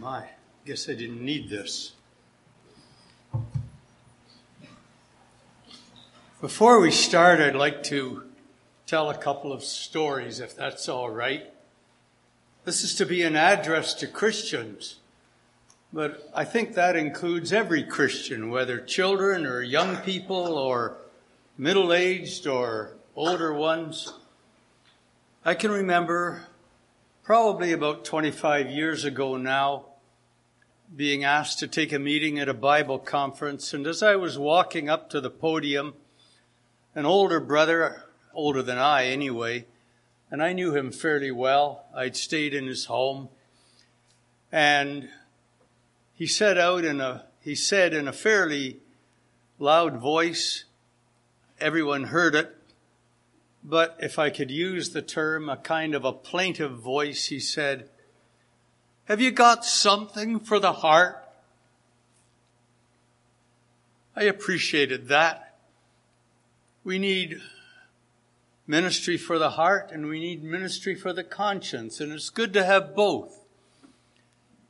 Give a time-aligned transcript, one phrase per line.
[0.00, 0.24] My,
[0.64, 1.92] guess I didn't need this.
[6.40, 8.22] Before we start, I'd like to
[8.86, 11.52] tell a couple of stories, if that's all right.
[12.64, 15.00] This is to be an address to Christians,
[15.92, 20.96] but I think that includes every Christian, whether children or young people or
[21.58, 24.14] middle aged or older ones.
[25.44, 26.46] I can remember
[27.22, 29.84] probably about 25 years ago now
[30.94, 33.72] being asked to take a meeting at a Bible conference.
[33.72, 35.94] And as I was walking up to the podium,
[36.94, 38.04] an older brother,
[38.34, 39.66] older than I anyway,
[40.30, 41.84] and I knew him fairly well.
[41.94, 43.28] I'd stayed in his home.
[44.50, 45.08] And
[46.12, 48.78] he said out in a, he said in a fairly
[49.58, 50.64] loud voice,
[51.60, 52.56] everyone heard it,
[53.62, 57.88] but if I could use the term, a kind of a plaintive voice, he said,
[59.10, 61.28] have you got something for the heart?
[64.14, 65.56] I appreciated that.
[66.84, 67.40] We need
[68.68, 72.64] ministry for the heart and we need ministry for the conscience, and it's good to
[72.64, 73.36] have both.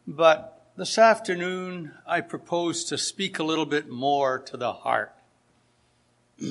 [0.06, 5.14] But this afternoon, I propose to speak a little bit more to the heart.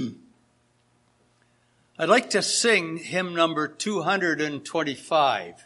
[1.97, 5.65] I'd like to sing hymn number 225.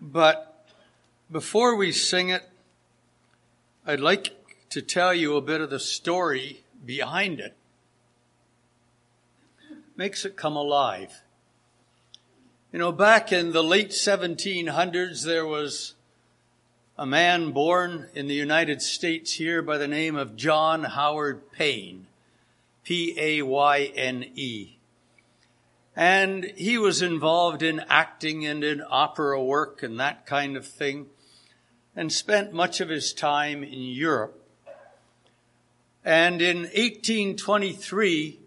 [0.00, 0.66] But
[1.30, 2.48] before we sing it,
[3.86, 4.34] I'd like
[4.70, 7.56] to tell you a bit of the story behind it.
[9.96, 11.22] Makes it come alive.
[12.72, 15.94] You know, back in the late 1700s, there was
[16.96, 22.06] a man born in the United States here by the name of John Howard Payne.
[22.84, 24.77] P-A-Y-N-E.
[25.98, 31.06] And he was involved in acting and in opera work and that kind of thing,
[31.96, 34.40] and spent much of his time in Europe.
[36.04, 38.38] And in 1823,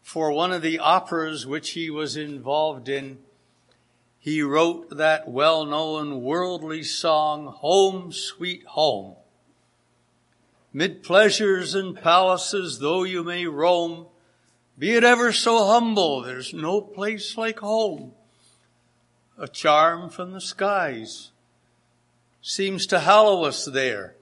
[0.00, 3.18] for one of the operas which he was involved in,
[4.20, 9.16] he wrote that well-known worldly song, Home Sweet Home.
[10.72, 14.06] Mid pleasures and palaces, though you may roam,
[14.78, 18.12] be it ever so humble, there's no place like home.
[19.36, 21.30] A charm from the skies
[22.40, 24.14] seems to hallow us there,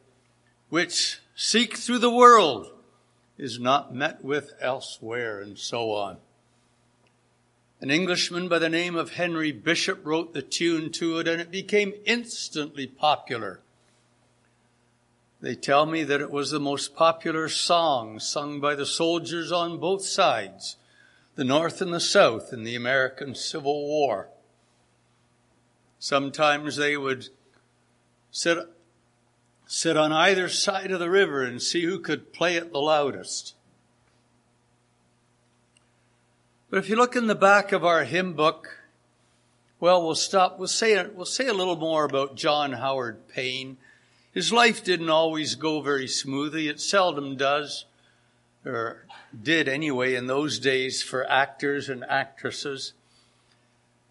[0.69, 2.71] which seek through the world
[3.39, 6.17] is not met with elsewhere, and so on.
[7.81, 11.51] An Englishman by the name of Henry Bishop wrote the tune to it, and it
[11.51, 13.61] became instantly popular.
[15.47, 19.79] They tell me that it was the most popular song sung by the soldiers on
[19.79, 20.77] both sides,
[21.37, 24.29] the North and the South in the American Civil War.
[26.01, 27.29] Sometimes they would
[28.33, 28.59] sit,
[29.69, 33.55] sit on either side of the river and see who could play it the loudest.
[36.71, 38.81] But if you look in the back of our hymn book,
[39.79, 40.59] well, we'll stop.
[40.59, 43.77] We'll say, we'll say a little more about John Howard Payne
[44.37, 46.69] his life didn't always go very smoothly.
[46.69, 47.87] It seldom does,
[48.67, 49.07] or
[49.43, 52.93] did anyway in those days for actors and actresses.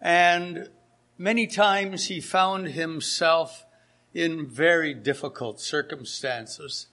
[0.00, 0.68] And
[1.16, 3.66] many times he found himself
[4.12, 6.88] in very difficult circumstances.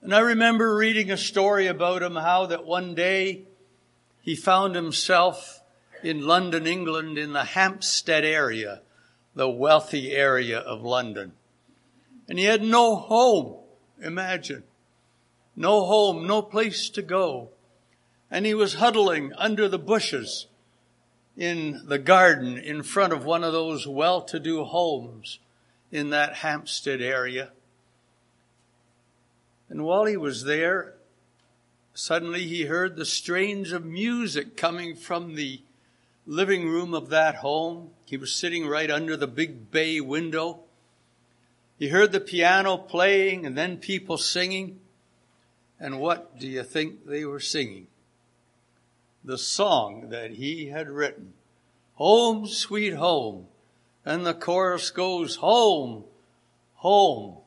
[0.00, 3.42] And I remember reading a story about him, how that one day
[4.22, 5.60] he found himself
[6.02, 8.80] in London, England, in the Hampstead area,
[9.34, 11.32] the wealthy area of London.
[12.32, 13.56] And he had no home.
[14.02, 14.62] Imagine.
[15.54, 17.50] No home, no place to go.
[18.30, 20.46] And he was huddling under the bushes
[21.36, 25.40] in the garden in front of one of those well-to-do homes
[25.90, 27.50] in that Hampstead area.
[29.68, 30.94] And while he was there,
[31.92, 35.60] suddenly he heard the strains of music coming from the
[36.26, 37.90] living room of that home.
[38.06, 40.60] He was sitting right under the big bay window.
[41.82, 44.78] He heard the piano playing and then people singing.
[45.80, 47.88] And what do you think they were singing?
[49.24, 51.32] The song that he had written.
[51.94, 53.48] Home, sweet home.
[54.04, 56.04] And the chorus goes, home,
[56.76, 57.38] home,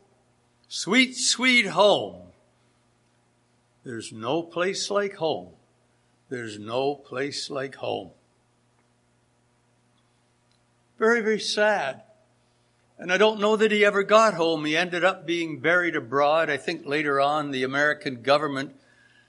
[0.67, 2.33] sweet, sweet home.
[3.85, 5.51] There's no place like home.
[6.27, 8.11] There's no place like home.
[10.99, 12.01] Very, very sad.
[12.97, 14.65] And I don't know that he ever got home.
[14.65, 16.49] He ended up being buried abroad.
[16.49, 18.75] I think later on the American government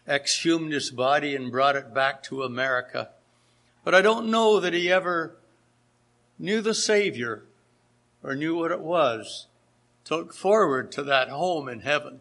[0.08, 3.10] exhumed his body and brought it back to America.
[3.82, 5.36] But I don't know that he ever
[6.38, 7.44] knew the Savior
[8.22, 9.46] or knew what it was
[10.04, 12.20] to look forward to that home in heaven.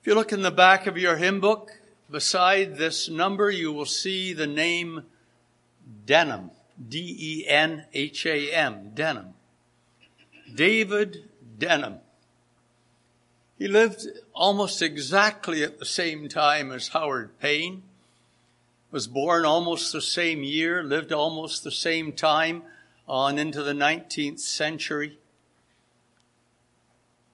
[0.00, 1.70] If you look in the back of your hymn book,
[2.10, 5.04] beside this number, you will see the name
[6.04, 6.50] Denham.
[6.88, 8.90] D-E-N-H-A-M.
[8.94, 9.34] Denham.
[10.54, 11.28] David
[11.58, 11.98] Denham.
[13.58, 17.82] He lived almost exactly at the same time as Howard Payne,
[18.90, 22.62] was born almost the same year, lived almost the same time
[23.08, 25.18] on into the 19th century.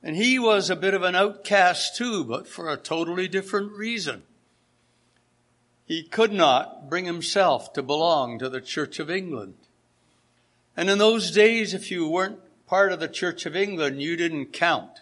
[0.02, 4.22] And he was a bit of an outcast too, but for a totally different reason.
[5.90, 9.54] He could not bring himself to belong to the Church of England.
[10.76, 12.38] And in those days, if you weren't
[12.68, 15.00] part of the Church of England, you didn't count.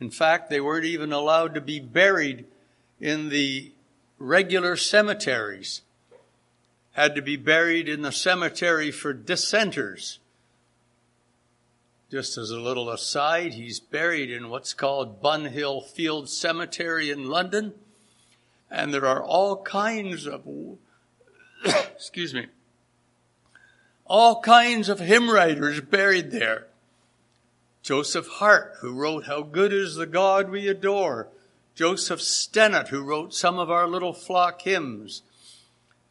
[0.00, 2.44] In fact, they weren't even allowed to be buried
[3.00, 3.72] in the
[4.20, 5.82] regular cemeteries.
[6.92, 10.20] Had to be buried in the cemetery for dissenters.
[12.08, 17.74] Just as a little aside, he's buried in what's called Bunhill Field Cemetery in London.
[18.70, 20.42] And there are all kinds of,
[21.64, 22.46] excuse me,
[24.04, 26.66] all kinds of hymn writers buried there.
[27.82, 31.28] Joseph Hart, who wrote How Good is the God We Adore.
[31.74, 35.22] Joseph Stennett, who wrote some of our little flock hymns.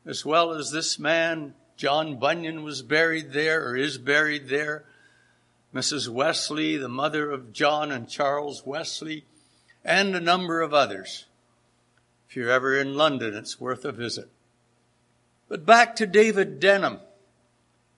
[0.06, 4.86] As well as this man, John Bunyan was buried there or is buried there.
[5.76, 6.10] Mrs.
[6.10, 9.26] Wesley, the mother of John and Charles Wesley,
[9.86, 11.27] and a number of others.
[12.30, 14.30] If you're ever in London, it's worth a visit.
[15.48, 17.00] But back to David Denham.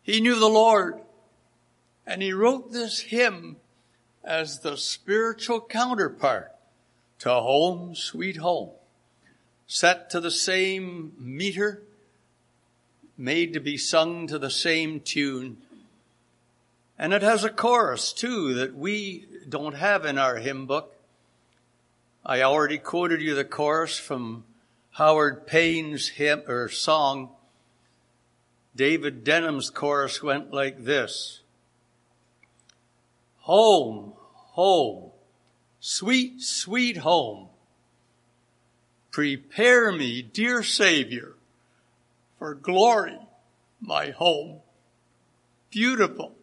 [0.04, 1.00] He knew the Lord,
[2.06, 3.58] and he wrote this hymn
[4.24, 6.52] as the spiritual counterpart
[7.20, 8.70] to Home Sweet Home,
[9.68, 11.82] set to the same meter,
[13.18, 15.58] made to be sung to the same tune.
[16.98, 20.96] And it has a chorus too that we don't have in our hymn book.
[22.26, 24.44] I already quoted you the chorus from
[24.92, 27.30] Howard Payne's hymn or song.
[28.76, 31.42] David Denham's chorus went like this.
[33.40, 35.12] Home, home,
[35.80, 37.48] sweet, sweet home.
[39.12, 41.34] Prepare me, dear Savior,
[42.38, 43.18] for glory,
[43.80, 44.60] my home.
[45.72, 46.36] Beautiful.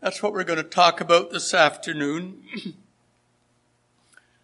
[0.00, 2.42] That's what we're going to talk about this afternoon.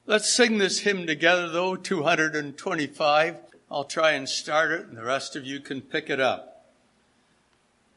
[0.08, 3.36] Let's sing this hymn together though, 225.
[3.68, 6.64] I'll try and start it and the rest of you can pick it up.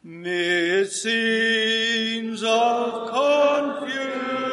[0.03, 4.48] Mid scenes of confusion.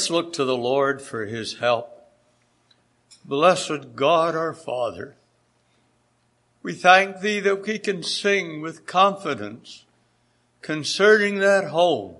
[0.00, 2.08] Let's look to the Lord for his help.
[3.22, 5.14] Blessed God our Father,
[6.62, 9.84] we thank thee that we can sing with confidence
[10.62, 12.16] concerning that home,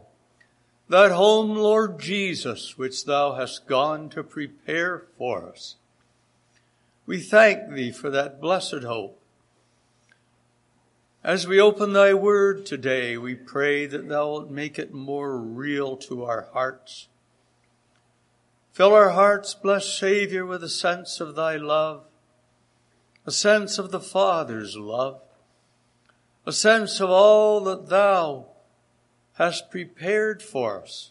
[0.91, 5.77] that home, Lord Jesus, which thou hast gone to prepare for us.
[7.07, 9.19] We thank thee for that blessed hope.
[11.25, 15.97] As we open thy word today, we pray that thou wilt make it more real
[15.97, 17.07] to our hearts.
[18.73, 22.05] Fill our hearts, blessed Savior, with a sense of thy love,
[23.27, 25.21] a sense of the Father's love,
[26.47, 28.47] a sense of all that thou
[29.35, 31.11] hast prepared for us,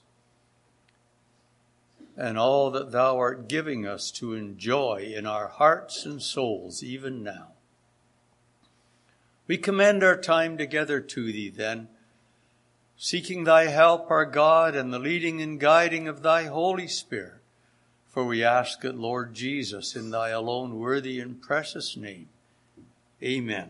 [2.15, 7.23] and all that thou art giving us to enjoy in our hearts and souls even
[7.23, 7.49] now.
[9.47, 11.89] We commend our time together to thee then,
[12.95, 17.38] seeking thy help, our God, and the leading and guiding of thy Holy Spirit.
[18.09, 22.27] For we ask it, Lord Jesus, in thy alone worthy and precious name.
[23.21, 23.69] Amen.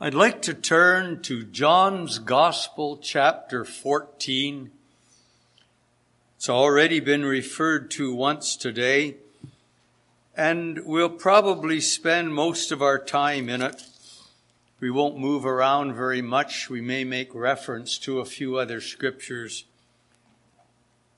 [0.00, 4.70] I'd like to turn to John's Gospel, chapter 14.
[6.36, 9.16] It's already been referred to once today,
[10.34, 13.89] and we'll probably spend most of our time in it.
[14.80, 16.70] We won't move around very much.
[16.70, 19.66] We may make reference to a few other scriptures.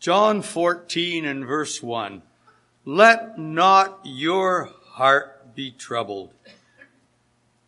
[0.01, 2.23] John 14 and verse 1.
[2.85, 6.35] Let not your heart be troubled.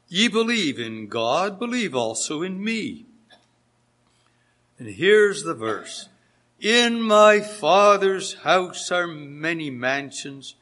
[0.08, 3.06] Ye believe in God, believe also in me.
[4.80, 6.08] And here's the verse.
[6.60, 10.56] In my Father's house are many mansions.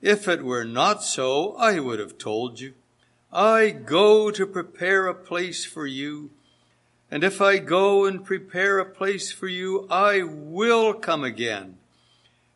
[0.00, 2.72] If it were not so, I would have told you.
[3.32, 6.30] I go to prepare a place for you.
[7.10, 11.78] And if I go and prepare a place for you, I will come again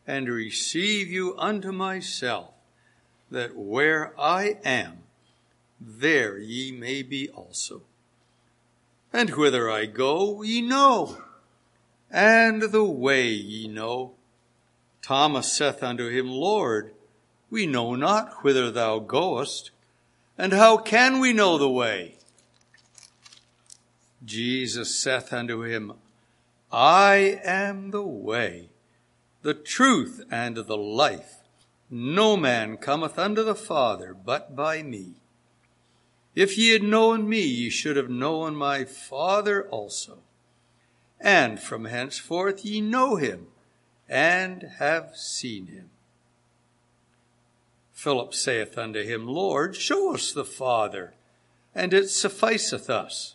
[0.05, 2.51] and receive you unto myself,
[3.29, 4.99] that where I am,
[5.79, 7.81] there ye may be also.
[9.11, 11.17] And whither I go, ye know,
[12.11, 14.13] and the way ye know.
[15.01, 16.93] Thomas saith unto him, Lord,
[17.49, 19.71] we know not whither thou goest
[20.37, 22.15] and how can we know the way?
[24.23, 25.93] Jesus saith unto him,
[26.71, 28.69] I am the way,
[29.41, 31.35] the truth, and the life.
[31.89, 35.13] No man cometh unto the Father but by me.
[36.35, 40.19] If ye had known me, ye should have known my Father also.
[41.19, 43.47] And from henceforth ye know him,
[44.07, 45.89] and have seen him.
[47.97, 51.15] Philip saith unto him, Lord, show us the Father,
[51.73, 53.33] and it sufficeth us.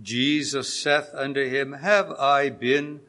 [0.00, 3.00] Jesus saith unto him, Have I been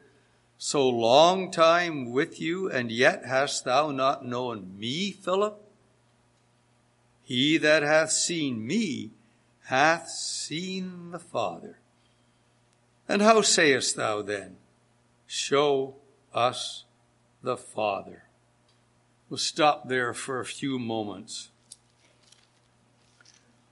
[0.58, 5.58] so long time with you, and yet hast thou not known me, Philip?
[7.22, 9.12] He that hath seen me
[9.68, 11.78] hath seen the Father.
[13.08, 14.58] And how sayest thou then,
[15.26, 15.94] Show
[16.34, 16.84] us
[17.42, 18.24] the Father?
[19.30, 21.50] We'll stop there for a few moments.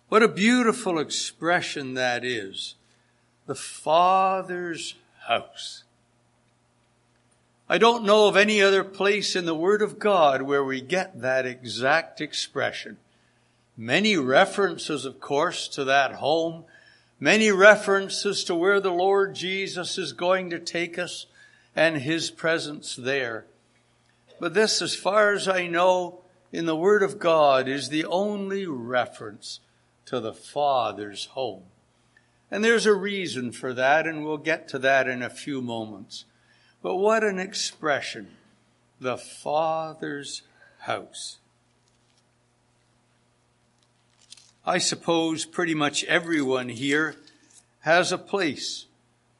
[0.09, 2.77] What a beautiful expression that is.
[3.47, 4.95] The Father's
[5.27, 5.83] house.
[7.69, 11.21] I don't know of any other place in the Word of God where we get
[11.21, 12.97] that exact expression.
[13.77, 16.67] Many references, of course, to that home.
[17.19, 21.27] Many references to where the Lord Jesus is going to take us
[21.75, 23.45] and His presence there.
[24.41, 26.21] But this, as far as I know,
[26.53, 29.61] in the Word of God is the only reference
[30.07, 31.65] to the Father's home.
[32.51, 36.25] And there's a reason for that, and we'll get to that in a few moments.
[36.83, 38.29] But what an expression.
[39.01, 40.43] The Father's
[40.81, 41.39] house.
[44.65, 47.17] I suppose pretty much everyone here
[47.81, 48.87] has a place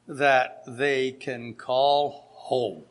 [0.07, 2.83] that they can call home.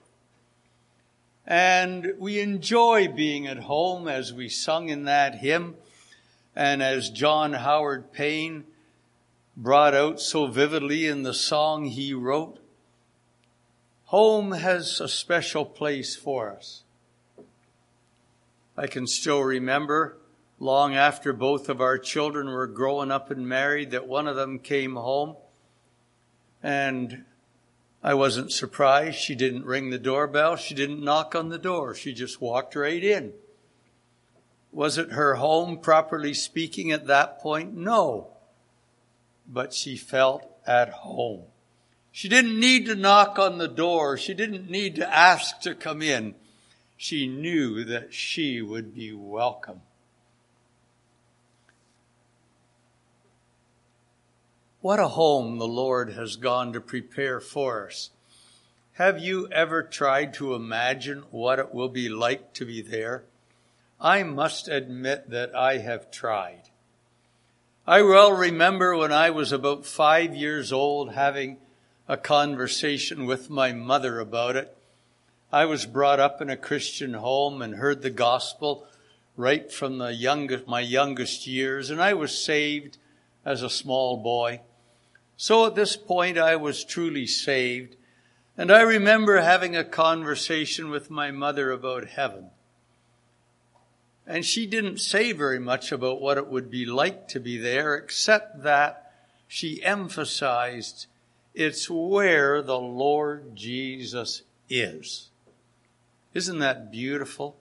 [1.48, 5.76] And we enjoy being at home as we sung in that hymn
[6.54, 8.64] and as John Howard Payne
[9.56, 12.58] brought out so vividly in the song he wrote.
[14.04, 16.82] Home has a special place for us.
[18.76, 20.18] I can still remember
[20.60, 24.58] long after both of our children were growing up and married that one of them
[24.58, 25.34] came home
[26.62, 27.24] and
[28.02, 29.18] I wasn't surprised.
[29.18, 30.56] She didn't ring the doorbell.
[30.56, 31.94] She didn't knock on the door.
[31.94, 33.32] She just walked right in.
[34.70, 37.74] Was it her home, properly speaking, at that point?
[37.74, 38.28] No.
[39.48, 41.42] but she felt at home.
[42.12, 44.18] She didn't need to knock on the door.
[44.18, 46.34] She didn't need to ask to come in.
[46.96, 49.80] She knew that she would be welcome.
[54.88, 58.08] What a home the Lord has gone to prepare for us.
[58.94, 63.24] Have you ever tried to imagine what it will be like to be there?
[64.00, 66.70] I must admit that I have tried.
[67.86, 71.58] I well remember when I was about five years old having
[72.08, 74.74] a conversation with my mother about it.
[75.52, 78.86] I was brought up in a Christian home and heard the gospel
[79.36, 82.96] right from the youngest, my youngest years, and I was saved
[83.44, 84.62] as a small boy.
[85.40, 87.94] So at this point, I was truly saved.
[88.56, 92.50] And I remember having a conversation with my mother about heaven.
[94.26, 97.94] And she didn't say very much about what it would be like to be there,
[97.94, 99.12] except that
[99.46, 101.06] she emphasized
[101.54, 105.30] it's where the Lord Jesus is.
[106.34, 107.56] Isn't that beautiful?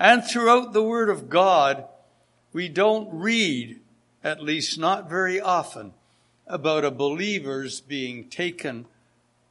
[0.00, 1.84] And throughout the Word of God,
[2.52, 3.78] we don't read,
[4.24, 5.94] at least not very often,
[6.48, 8.86] about a believer's being taken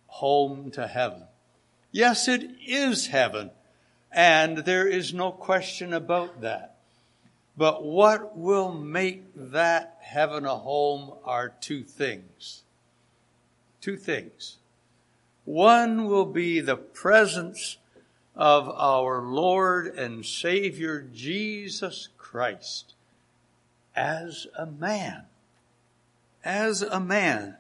[0.07, 1.23] home to heaven.
[1.91, 3.51] Yes, it is heaven,
[4.12, 6.77] and there is no question about that.
[7.55, 12.63] But what will make that heaven a home are two things.
[13.81, 14.57] Two things.
[15.45, 17.77] One will be the presence
[18.36, 22.93] of our Lord and Savior Jesus Christ
[23.95, 25.23] as a man
[26.47, 27.57] as a man.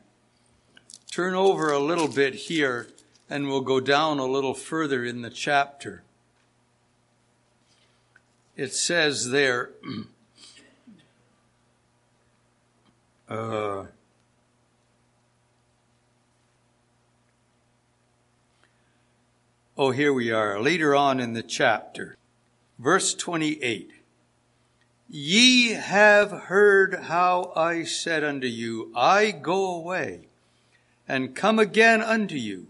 [1.11, 2.87] Turn over a little bit here
[3.29, 6.03] and we'll go down a little further in the chapter.
[8.55, 9.71] It says there,
[13.29, 13.87] uh,
[19.77, 22.15] oh, here we are, later on in the chapter.
[22.79, 23.96] Verse 28.
[25.09, 30.27] Ye have heard how I said unto you, I go away
[31.07, 32.67] and come again unto you.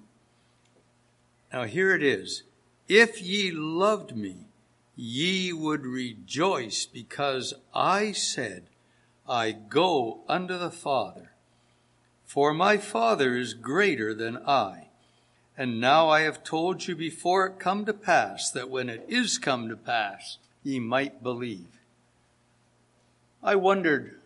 [1.51, 2.43] Now here it is.
[2.87, 4.45] If ye loved me,
[4.95, 8.65] ye would rejoice because I said,
[9.27, 11.31] I go unto the Father.
[12.25, 14.89] For my Father is greater than I.
[15.57, 19.39] And now I have told you before it come to pass, that when it is
[19.39, 21.76] come to pass, ye might believe.
[23.43, 24.19] I wondered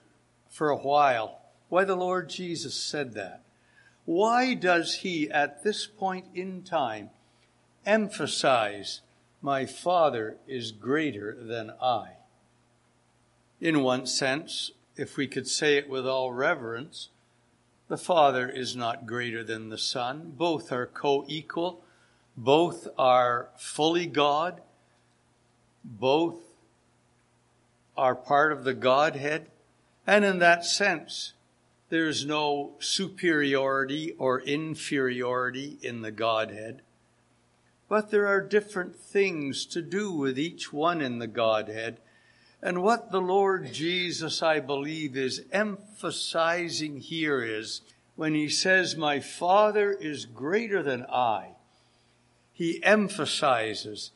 [0.50, 3.43] for a while why the Lord Jesus said that.
[4.06, 7.12] Why does he, at this point in time,
[7.86, 9.02] emphasize,
[9.41, 12.17] My Father is greater than I?
[13.60, 17.10] In one sense, if we could say it with all reverence,
[17.88, 20.34] the Father is not greater than the Son.
[20.36, 21.84] Both are co equal,
[22.36, 24.62] both are fully God,
[25.84, 26.50] both
[27.97, 29.47] are part of the Godhead.
[30.08, 31.34] And in that sense,
[31.89, 36.82] there's no superiority or inferiority in the Godhead.
[37.89, 41.99] But there are different things to do with each one in the Godhead.
[42.62, 47.82] And what the Lord Jesus, I believe, is emphasizing here is
[48.15, 51.56] when he says, My Father is greater than I,
[52.54, 54.12] he emphasizes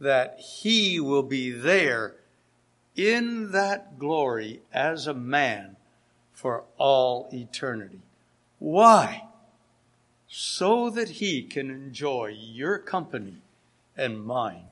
[0.00, 2.16] that he will be there
[2.96, 5.76] in that glory as a man
[6.32, 8.00] for all eternity.
[8.58, 9.24] Why?
[10.28, 13.42] So that he can enjoy your company
[13.96, 14.66] and mine.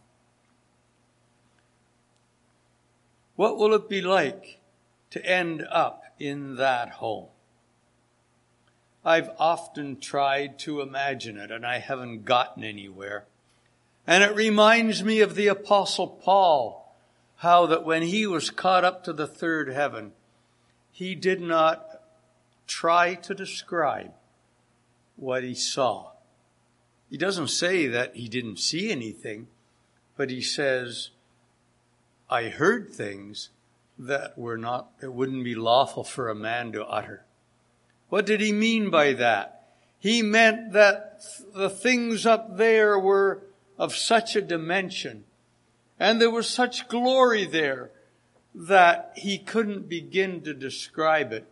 [3.36, 4.60] What will it be like
[5.10, 7.28] to end up in that home?
[9.04, 13.26] I've often tried to imagine it and I haven't gotten anywhere.
[14.06, 16.77] And it reminds me of the apostle Paul
[17.38, 20.12] how that when he was caught up to the third heaven,
[20.90, 22.02] he did not
[22.66, 24.12] try to describe
[25.16, 26.10] what he saw.
[27.08, 29.46] He doesn't say that he didn't see anything,
[30.16, 31.10] but he says,
[32.28, 33.50] I heard things
[33.98, 37.24] that were not, it wouldn't be lawful for a man to utter.
[38.08, 39.68] What did he mean by that?
[40.00, 41.22] He meant that
[41.54, 43.44] the things up there were
[43.78, 45.24] of such a dimension
[45.98, 47.90] and there was such glory there
[48.54, 51.46] that he couldn't begin to describe it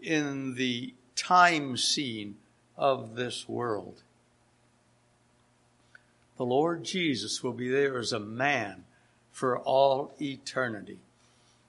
[0.00, 2.36] in the time scene
[2.76, 4.02] of this world.
[6.36, 8.84] The Lord Jesus will be there as a man
[9.32, 10.98] for all eternity.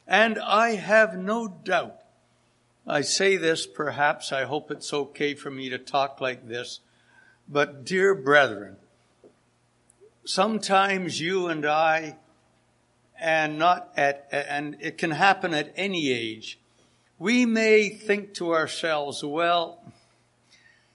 [0.08, 2.00] And I have no doubt,
[2.88, 6.80] I say this, perhaps, I hope it's okay for me to talk like this,
[7.48, 8.78] but dear brethren,
[10.30, 12.16] sometimes you and I,
[13.20, 16.60] and not at, and it can happen at any age,
[17.18, 19.82] we may think to ourselves, well,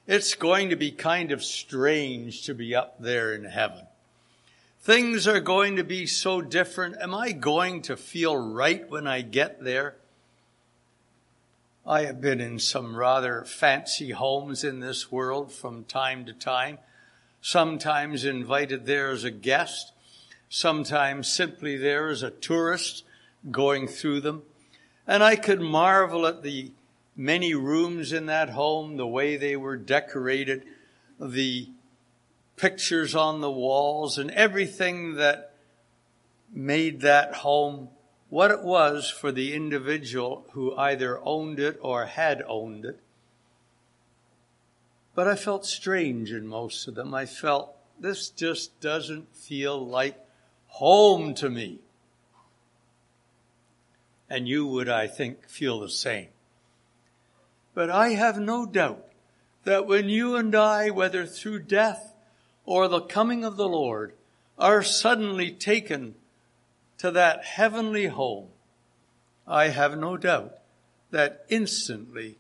[0.07, 3.87] it's going to be kind of strange to be up there in heaven.
[4.81, 6.97] Things are going to be so different.
[7.01, 9.97] Am I going to feel right when I get there?
[11.87, 16.79] I have been in some rather fancy homes in this world from time to time,
[17.45, 19.93] sometimes invited there as a guest,
[20.49, 23.05] sometimes simply there as a tourist
[23.51, 24.43] going through them.
[25.07, 26.73] And I could marvel at the
[27.15, 30.65] many rooms in that home, the way they were decorated,
[31.21, 31.69] the
[32.57, 35.53] pictures on the walls and everything that
[36.51, 37.91] made that home
[38.31, 42.99] what it was for the individual who either owned it or had owned it.
[45.15, 47.15] But I felt strange in most of them.
[47.15, 50.19] I felt this just doesn't feel like
[50.67, 51.79] home to me.
[54.29, 56.29] And you would, I think, feel the same.
[57.75, 59.05] But I have no doubt
[59.65, 62.15] that when you and I, whether through death
[62.65, 64.15] or the coming of the Lord,
[64.59, 66.15] are suddenly taken
[66.99, 68.49] to that heavenly home,
[69.47, 70.59] I have no doubt
[71.11, 72.39] that instantly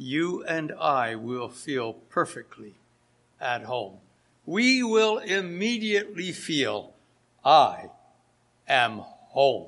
[0.00, 2.74] you and I will feel perfectly
[3.38, 3.98] at home.
[4.46, 6.94] We will immediately feel,
[7.44, 7.90] I
[8.66, 9.66] am home.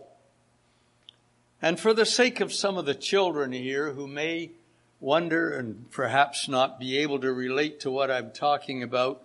[1.60, 4.52] And for the sake of some of the children here who may
[5.00, 9.22] wonder and perhaps not be able to relate to what I'm talking about,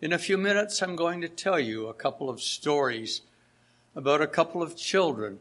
[0.00, 3.20] in a few minutes I'm going to tell you a couple of stories
[3.94, 5.38] about a couple of children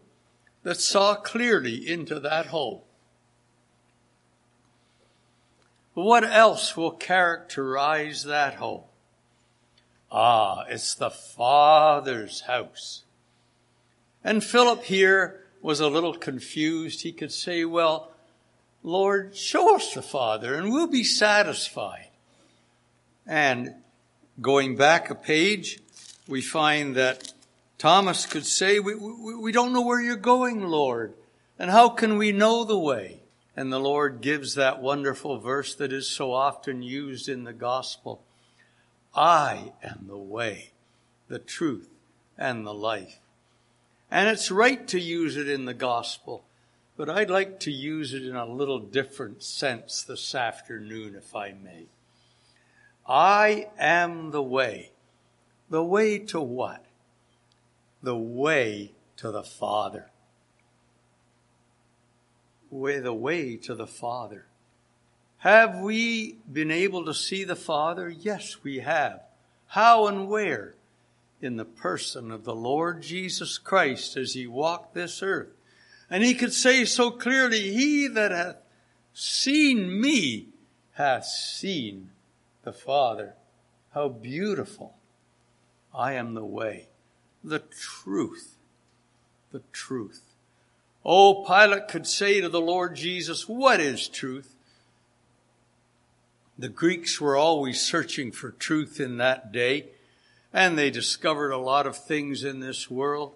[0.62, 2.82] that saw clearly into that home.
[5.98, 8.84] What else will characterize that home?
[10.12, 13.02] Ah, it's the Father's house.
[14.24, 17.02] And Philip here was a little confused.
[17.02, 18.12] He could say, well,
[18.84, 22.10] Lord, show us the Father and we'll be satisfied.
[23.26, 23.74] And
[24.40, 25.80] going back a page,
[26.28, 27.34] we find that
[27.80, 31.16] Thomas could say, we, we, we don't know where you're going, Lord.
[31.58, 33.22] And how can we know the way?
[33.58, 38.24] And the Lord gives that wonderful verse that is so often used in the gospel.
[39.14, 40.72] I am the way,
[41.28, 41.90] the truth,
[42.38, 43.20] and the life.
[44.10, 46.46] And it's right to use it in the gospel,
[46.96, 51.50] but I'd like to use it in a little different sense this afternoon, if I
[51.52, 51.88] may.
[53.06, 54.92] I am the way.
[55.70, 56.86] The way to what?
[58.02, 60.10] the way to the Father.
[62.70, 64.46] Way, the way to the Father.
[65.40, 68.10] Have we been able to see the Father?
[68.10, 69.22] Yes, we have.
[69.68, 70.76] How and where?
[71.42, 75.50] In the person of the Lord Jesus Christ as he walked this earth.
[76.10, 78.58] And he could say so clearly, He that hath
[79.14, 80.48] seen me
[80.94, 82.10] hath seen
[82.64, 83.36] the Father.
[83.94, 84.96] How beautiful.
[85.94, 86.90] I am the way
[87.44, 88.58] the truth.
[89.52, 90.27] The truth.
[91.10, 94.54] Oh, Pilate could say to the Lord Jesus, what is truth?
[96.60, 99.86] The Greeks were always searching for truth in that day,
[100.52, 103.32] and they discovered a lot of things in this world,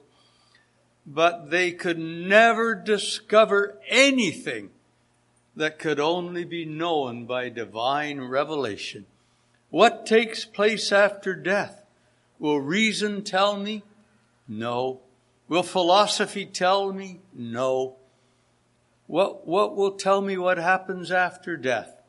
[1.08, 4.72] but they could never discover anything
[5.56, 9.06] that could only be known by divine revelation.
[9.70, 11.86] What takes place after death?
[12.38, 13.84] Will reason tell me?
[14.46, 15.00] No.
[15.52, 17.20] Will philosophy tell me?
[17.34, 17.98] No.
[19.08, 22.02] What, what will tell me what happens after death?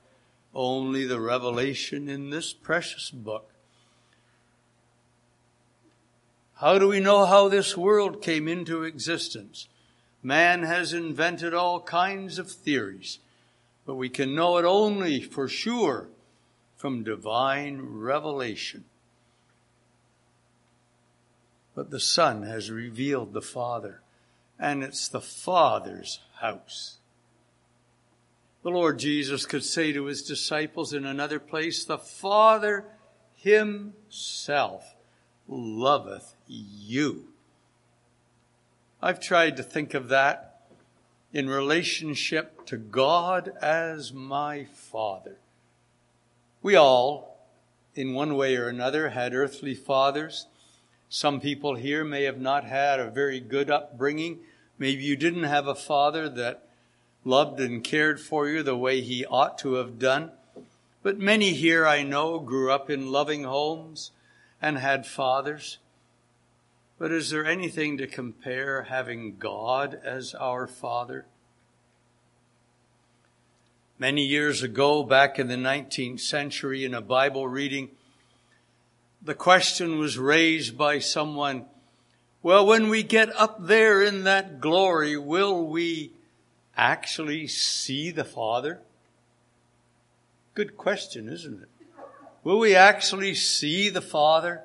[0.55, 3.50] Only the revelation in this precious book.
[6.59, 9.66] How do we know how this world came into existence?
[10.22, 13.18] Man has invented all kinds of theories,
[13.85, 16.07] but we can know it only for sure
[16.76, 18.85] from divine revelation
[21.74, 24.00] but the Son has revealed the Father,
[24.58, 26.98] and it's the Father's house.
[28.62, 32.85] The Lord Jesus could say to his disciples in another place, the Father
[33.35, 34.94] himself
[35.48, 37.24] loveth you.
[39.00, 40.61] I've tried to think of that
[41.32, 45.38] in relationship to God as my Father.
[46.62, 47.48] We all,
[47.96, 50.46] in one way or another, had earthly fathers
[51.14, 54.38] some people here may have not had a very good upbringing.
[54.79, 56.66] Maybe you didn't have a father that
[57.22, 60.33] loved and cared for you the way he ought to have done.
[61.03, 64.12] But many here I know grew up in loving homes
[64.62, 65.77] and had fathers.
[66.98, 71.27] But is there anything to compare having God as our Father?
[73.98, 77.90] Many years ago, back in the 19th century, in a Bible reading,
[79.24, 81.66] the question was raised by someone,
[82.42, 86.11] well, when we get up there in that glory, will we
[86.76, 88.80] actually see the Father?
[90.54, 91.68] Good question, isn't it?
[92.42, 94.62] Will we actually see the Father?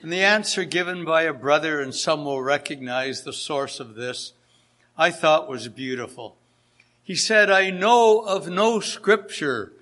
[0.00, 4.32] And the answer given by a brother, and some will recognize the source of this,
[4.96, 6.36] I thought was beautiful.
[7.04, 9.72] He said, I know of no scripture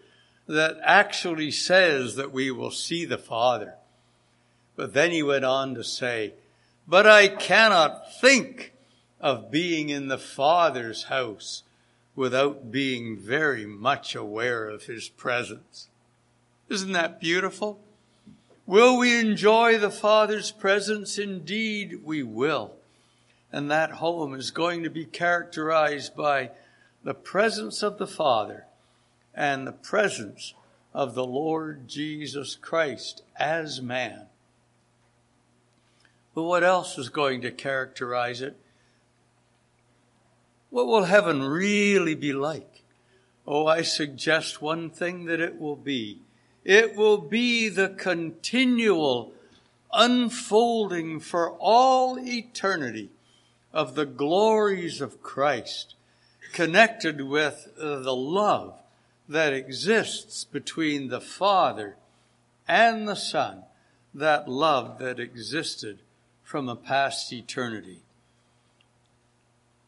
[0.46, 3.74] that actually says that we will see the Father.
[4.76, 6.34] But then he went on to say,
[6.86, 8.72] but I cannot think
[9.20, 11.62] of being in the Father's house
[12.14, 15.88] without being very much aware of His presence.
[16.68, 17.80] Isn't that beautiful?
[18.66, 21.18] Will we enjoy the Father's presence?
[21.18, 22.72] Indeed, we will.
[23.50, 26.50] And that home is going to be characterized by
[27.02, 28.64] the presence of the Father
[29.34, 30.54] and the presence
[30.92, 34.26] of the Lord Jesus Christ as man.
[36.34, 38.56] But what else is going to characterize it?
[40.70, 42.82] What will heaven really be like?
[43.46, 46.20] Oh, I suggest one thing that it will be.
[46.64, 49.32] It will be the continual
[49.92, 53.10] unfolding for all eternity
[53.72, 55.94] of the glories of Christ
[56.52, 58.78] connected with the love
[59.28, 61.96] that exists between the Father
[62.68, 63.64] and the Son,
[64.12, 66.00] that love that existed
[66.42, 68.00] from a past eternity.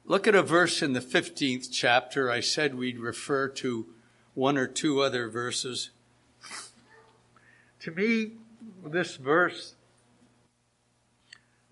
[0.05, 2.31] Look at a verse in the 15th chapter.
[2.31, 3.87] I said we'd refer to
[4.35, 5.90] one or two other verses.
[7.81, 8.33] to me,
[8.85, 9.75] this verse,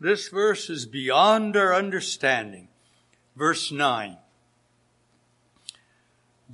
[0.00, 2.68] this verse is beyond our understanding.
[3.36, 4.16] Verse 9.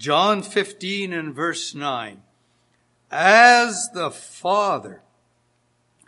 [0.01, 2.23] John 15 and verse 9.
[3.11, 5.03] As the Father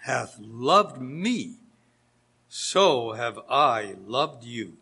[0.04, 1.56] hath loved me,
[2.48, 4.78] so have I loved you.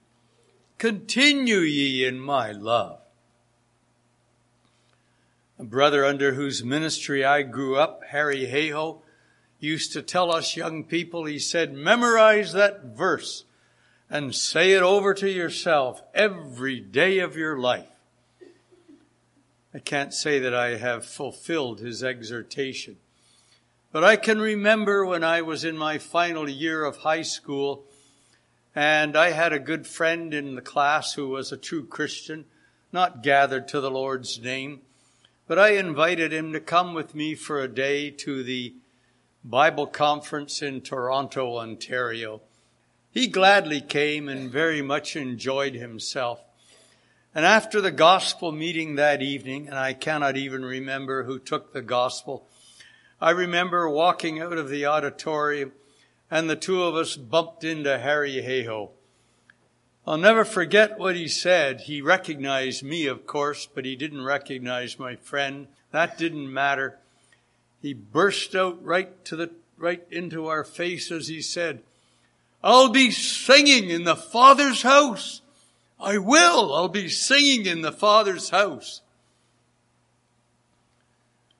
[0.78, 3.00] Continue ye in my love.
[5.58, 9.00] A brother under whose ministry I grew up, Harry Hayhoe,
[9.58, 13.42] used to tell us young people, he said, memorize that verse
[14.08, 17.89] and say it over to yourself every day of your life.
[19.72, 22.96] I can't say that I have fulfilled his exhortation.
[23.92, 27.84] But I can remember when I was in my final year of high school
[28.74, 32.44] and I had a good friend in the class who was a true Christian,
[32.92, 34.80] not gathered to the Lord's name,
[35.46, 38.74] but I invited him to come with me for a day to the
[39.44, 42.42] Bible conference in Toronto, Ontario.
[43.10, 46.40] He gladly came and very much enjoyed himself.
[47.34, 51.82] And after the gospel meeting that evening, and I cannot even remember who took the
[51.82, 52.46] gospel,
[53.20, 55.72] I remember walking out of the auditorium
[56.30, 58.90] and the two of us bumped into Harry Hayhoe.
[60.06, 61.82] I'll never forget what he said.
[61.82, 65.68] He recognized me, of course, but he didn't recognize my friend.
[65.92, 66.98] That didn't matter.
[67.82, 71.28] He burst out right to the, right into our faces.
[71.28, 71.82] He said,
[72.62, 75.42] I'll be singing in the Father's house.
[76.00, 76.74] I will.
[76.74, 79.02] I'll be singing in the Father's house.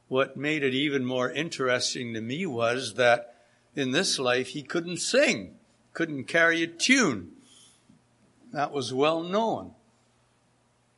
[0.08, 3.34] What made it even more interesting to me was that
[3.76, 5.54] in this life he couldn't sing,
[5.92, 7.32] couldn't carry a tune.
[8.52, 9.72] That was well known.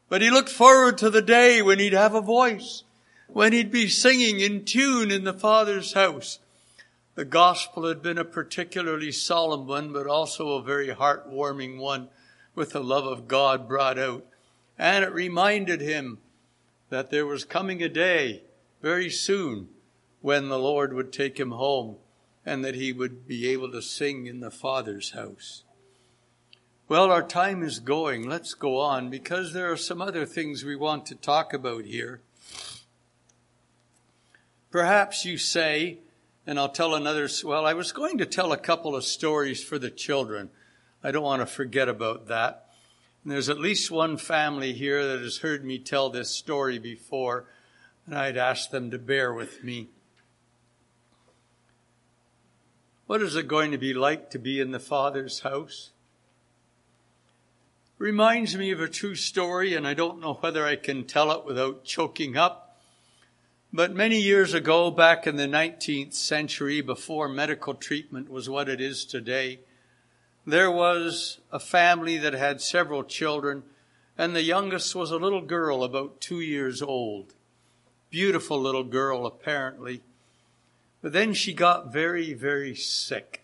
[0.08, 2.84] But he looked forward to the day when he'd have a voice,
[3.26, 6.38] when he'd be singing in tune in the Father's house.
[7.14, 12.08] The gospel had been a particularly solemn one, but also a very heartwarming one
[12.54, 14.24] with the love of God brought out.
[14.78, 16.18] And it reminded him
[16.90, 18.42] that there was coming a day
[18.80, 19.68] very soon
[20.20, 21.96] when the Lord would take him home
[22.44, 25.62] and that he would be able to sing in the Father's house.
[26.88, 28.28] Well, our time is going.
[28.28, 32.20] Let's go on because there are some other things we want to talk about here.
[34.70, 35.98] Perhaps you say,
[36.46, 39.78] and I'll tell another, well, I was going to tell a couple of stories for
[39.78, 40.50] the children.
[41.02, 42.68] I don't want to forget about that.
[43.22, 47.46] And there's at least one family here that has heard me tell this story before,
[48.06, 49.88] and I'd ask them to bear with me.
[53.06, 55.90] What is it going to be like to be in the Father's house?
[58.02, 61.44] reminds me of a true story, and I don't know whether I can tell it
[61.44, 62.76] without choking up.
[63.72, 68.80] But many years ago, back in the 19th century, before medical treatment was what it
[68.80, 69.60] is today,
[70.46, 73.62] there was a family that had several children,
[74.18, 77.34] and the youngest was a little girl about two years old.
[78.10, 80.02] Beautiful little girl, apparently.
[81.00, 83.42] But then she got very, very sick.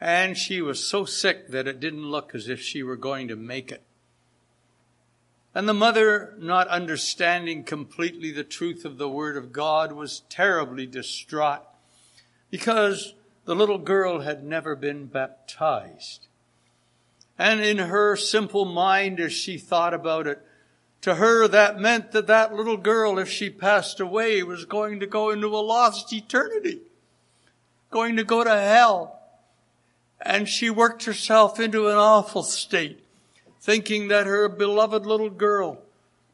[0.00, 3.36] And she was so sick that it didn't look as if she were going to
[3.36, 3.82] make it.
[5.54, 10.86] And the mother, not understanding completely the truth of the Word of God, was terribly
[10.86, 11.62] distraught
[12.50, 13.14] because
[13.44, 16.26] the little girl had never been baptized.
[17.38, 20.40] And in her simple mind, as she thought about it,
[21.02, 25.06] to her that meant that that little girl, if she passed away, was going to
[25.06, 26.80] go into a lost eternity,
[27.90, 29.20] going to go to hell.
[30.20, 33.04] And she worked herself into an awful state,
[33.60, 35.82] thinking that her beloved little girl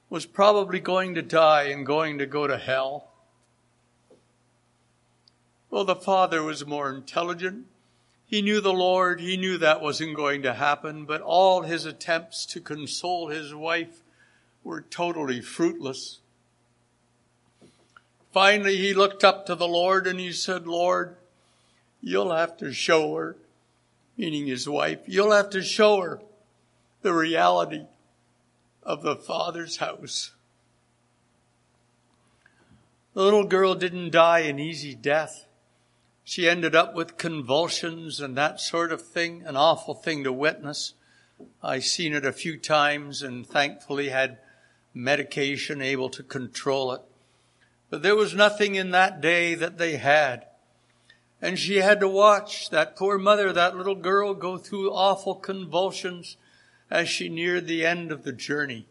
[0.08, 3.09] was probably going to die and going to go to hell.
[5.70, 7.66] Well, the father was more intelligent.
[8.26, 9.20] He knew the Lord.
[9.20, 14.02] He knew that wasn't going to happen, but all his attempts to console his wife
[14.62, 16.20] were totally fruitless.
[18.32, 21.16] Finally, he looked up to the Lord and he said, Lord,
[22.00, 23.36] you'll have to show her
[24.20, 26.20] meaning his wife, you'll have to show her
[27.00, 27.86] the reality
[28.82, 30.32] of the Father's house.
[33.14, 35.46] The little girl didn't die an easy death.
[36.30, 40.94] She ended up with convulsions and that sort of thing, an awful thing to witness.
[41.60, 44.38] I've seen it a few times and thankfully had
[44.94, 47.00] medication able to control it.
[47.90, 50.46] But there was nothing in that day that they had
[51.42, 56.36] and she had to watch that poor mother, that little girl, go through awful convulsions
[56.92, 58.86] as she neared the end of the journey.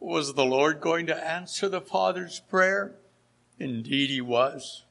[0.00, 2.96] Was the Lord going to answer the Father's prayer?
[3.58, 4.84] Indeed, He was.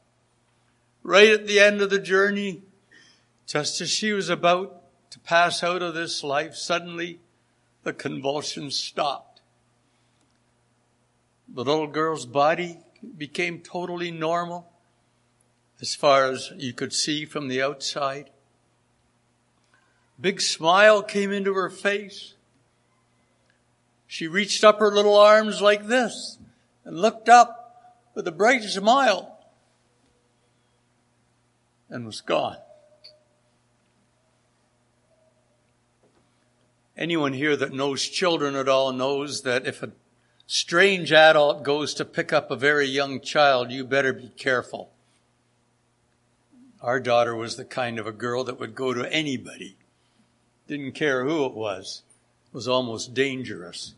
[1.04, 2.62] Right at the end of the journey,
[3.46, 7.20] just as she was about to pass out of this life, suddenly
[7.84, 9.42] the convulsions stopped.
[11.48, 12.80] The little girl's body
[13.18, 14.72] became totally normal
[15.82, 18.30] as far as you could see from the outside.
[20.20, 22.36] Big smile came into her face.
[24.08, 26.38] She reached up her little arms like this
[26.86, 27.63] and looked up
[28.14, 29.40] with a bright smile
[31.90, 32.58] and was gone.
[36.96, 39.92] Anyone here that knows children at all knows that if a
[40.46, 44.92] strange adult goes to pick up a very young child, you better be careful.
[46.82, 49.78] Our daughter was the kind of a girl that would go to anybody.
[50.68, 52.04] Didn't care who it was.
[52.52, 53.96] It was almost dangerous.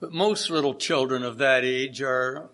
[0.00, 2.48] But most little children of that age are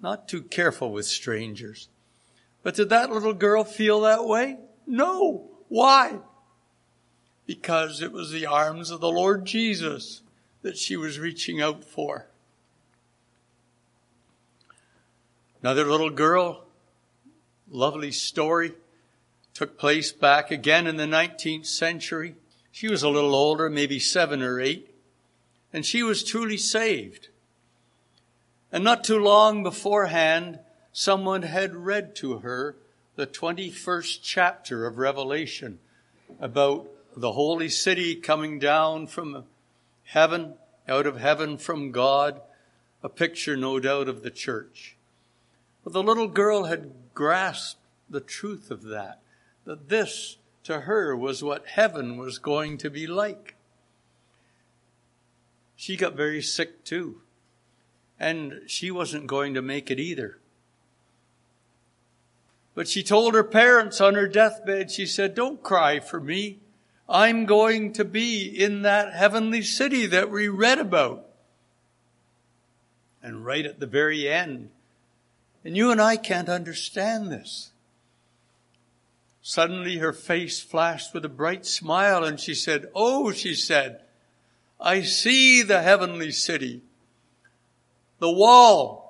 [0.00, 1.88] not too careful with strangers.
[2.62, 4.58] But did that little girl feel that way?
[4.86, 5.50] No.
[5.68, 6.18] Why?
[7.46, 10.22] Because it was the arms of the Lord Jesus
[10.62, 12.26] that she was reaching out for.
[15.62, 16.64] Another little girl,
[17.68, 18.72] lovely story,
[19.54, 22.34] took place back again in the 19th century.
[22.70, 24.94] She was a little older, maybe seven or eight,
[25.72, 27.28] and she was truly saved.
[28.72, 30.58] And not too long beforehand,
[30.92, 32.76] someone had read to her
[33.14, 35.78] the 21st chapter of Revelation
[36.40, 39.44] about the holy city coming down from
[40.04, 40.54] heaven,
[40.88, 42.40] out of heaven from God,
[43.02, 44.96] a picture, no doubt, of the church.
[45.82, 49.20] But the little girl had grasped the truth of that,
[49.64, 53.54] that this to her was what heaven was going to be like.
[55.76, 57.20] She got very sick too,
[58.18, 60.38] and she wasn't going to make it either.
[62.74, 66.58] But she told her parents on her deathbed, she said, don't cry for me.
[67.08, 71.26] I'm going to be in that heavenly city that we read about.
[73.22, 74.70] And right at the very end,
[75.64, 77.70] and you and I can't understand this.
[79.42, 84.00] Suddenly her face flashed with a bright smile and she said, Oh, she said,
[84.80, 86.82] I see the heavenly city.
[88.18, 89.04] The wall.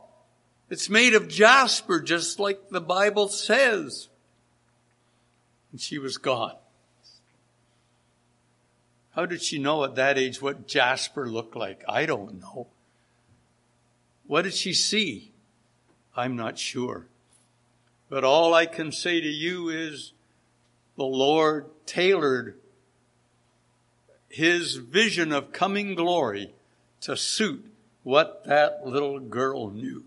[0.69, 4.09] It's made of jasper, just like the Bible says.
[5.71, 6.57] And she was gone.
[9.17, 11.83] How did she know at that age what Jasper looked like?
[11.89, 12.67] I don't know.
[14.27, 15.33] What did she see?
[16.15, 17.07] I'm not sure.
[18.11, 20.13] But all I can say to you is
[20.97, 22.59] the Lord tailored
[24.29, 26.53] his vision of coming glory
[27.01, 27.65] to suit
[28.07, 30.05] what that little girl knew.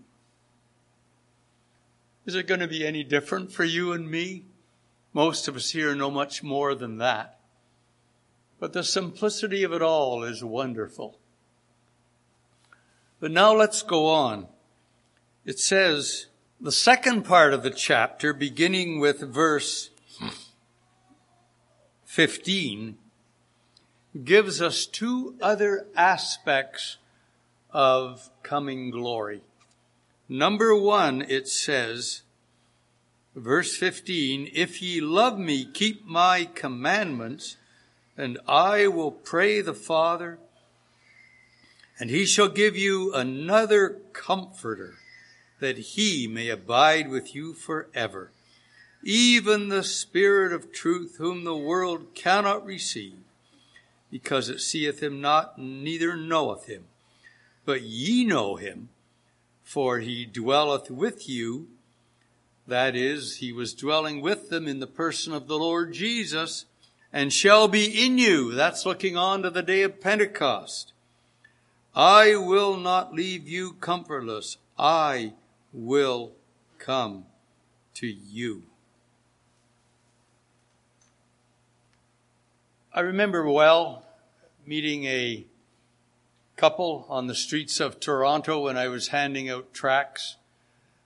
[2.24, 4.46] Is it going to be any different for you and me?
[5.12, 7.40] Most of us here know much more than that.
[8.58, 11.18] But the simplicity of it all is wonderful.
[13.20, 14.46] But now let's go on.
[15.44, 16.28] It says,
[16.58, 19.90] the second part of the chapter, beginning with verse
[22.06, 22.96] 15,
[24.24, 26.96] gives us two other aspects
[27.72, 29.42] of coming glory.
[30.28, 32.22] Number one, it says,
[33.34, 37.56] verse 15, if ye love me, keep my commandments,
[38.16, 40.38] and I will pray the Father,
[41.98, 44.94] and he shall give you another comforter,
[45.58, 48.30] that he may abide with you forever,
[49.02, 53.18] even the Spirit of truth, whom the world cannot receive,
[54.10, 56.84] because it seeth him not, neither knoweth him.
[57.70, 58.88] But ye know him,
[59.62, 61.68] for he dwelleth with you.
[62.66, 66.66] That is, he was dwelling with them in the person of the Lord Jesus,
[67.12, 68.50] and shall be in you.
[68.50, 70.92] That's looking on to the day of Pentecost.
[71.94, 74.56] I will not leave you comfortless.
[74.76, 75.34] I
[75.72, 76.32] will
[76.80, 77.26] come
[77.94, 78.64] to you.
[82.92, 84.04] I remember well
[84.66, 85.46] meeting a
[86.60, 90.36] couple on the streets of Toronto when I was handing out tracts.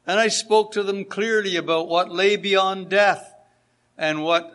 [0.04, 3.32] And I spoke to them clearly about what lay beyond death
[3.96, 4.50] and what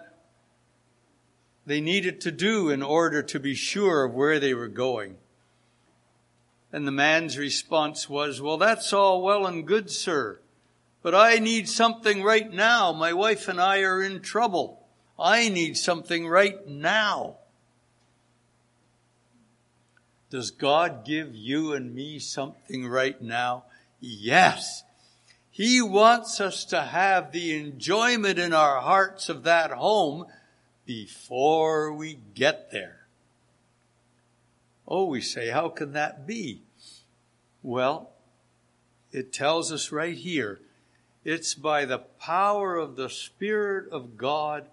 [1.66, 5.16] they needed to do in order to be sure of where they were going.
[6.74, 10.41] And the man's response was, well, that's all well and good, sir,
[11.02, 12.91] but I need something right now.
[12.91, 14.86] My wife and I are in trouble.
[15.18, 17.38] I need something right now.
[20.30, 23.64] Does God give you and me something right now?
[24.00, 24.84] Yes.
[25.50, 30.26] He wants us to have the enjoyment in our hearts of that home
[30.86, 33.08] before we get there.
[34.88, 36.62] Oh, we say, how can that be?
[37.62, 38.12] Well,
[39.12, 40.60] it tells us right here,
[41.26, 44.68] it's by the power of the Spirit of God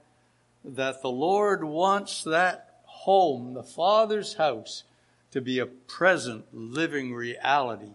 [0.64, 4.84] that the Lord wants that home, the Father's house,
[5.36, 7.92] to be a present living reality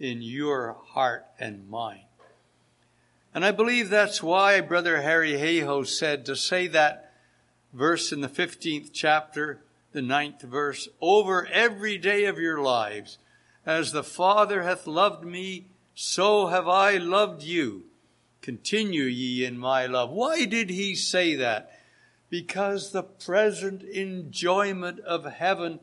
[0.00, 2.00] in your heart and mind.
[3.34, 7.12] And I believe that's why Brother Harry Hayhoe said to say that
[7.74, 9.60] verse in the 15th chapter,
[9.92, 13.18] the ninth verse, over every day of your lives,
[13.66, 17.84] as the Father hath loved me, so have I loved you.
[18.40, 20.08] Continue ye in my love.
[20.08, 21.70] Why did he say that?
[22.30, 25.80] Because the present enjoyment of heaven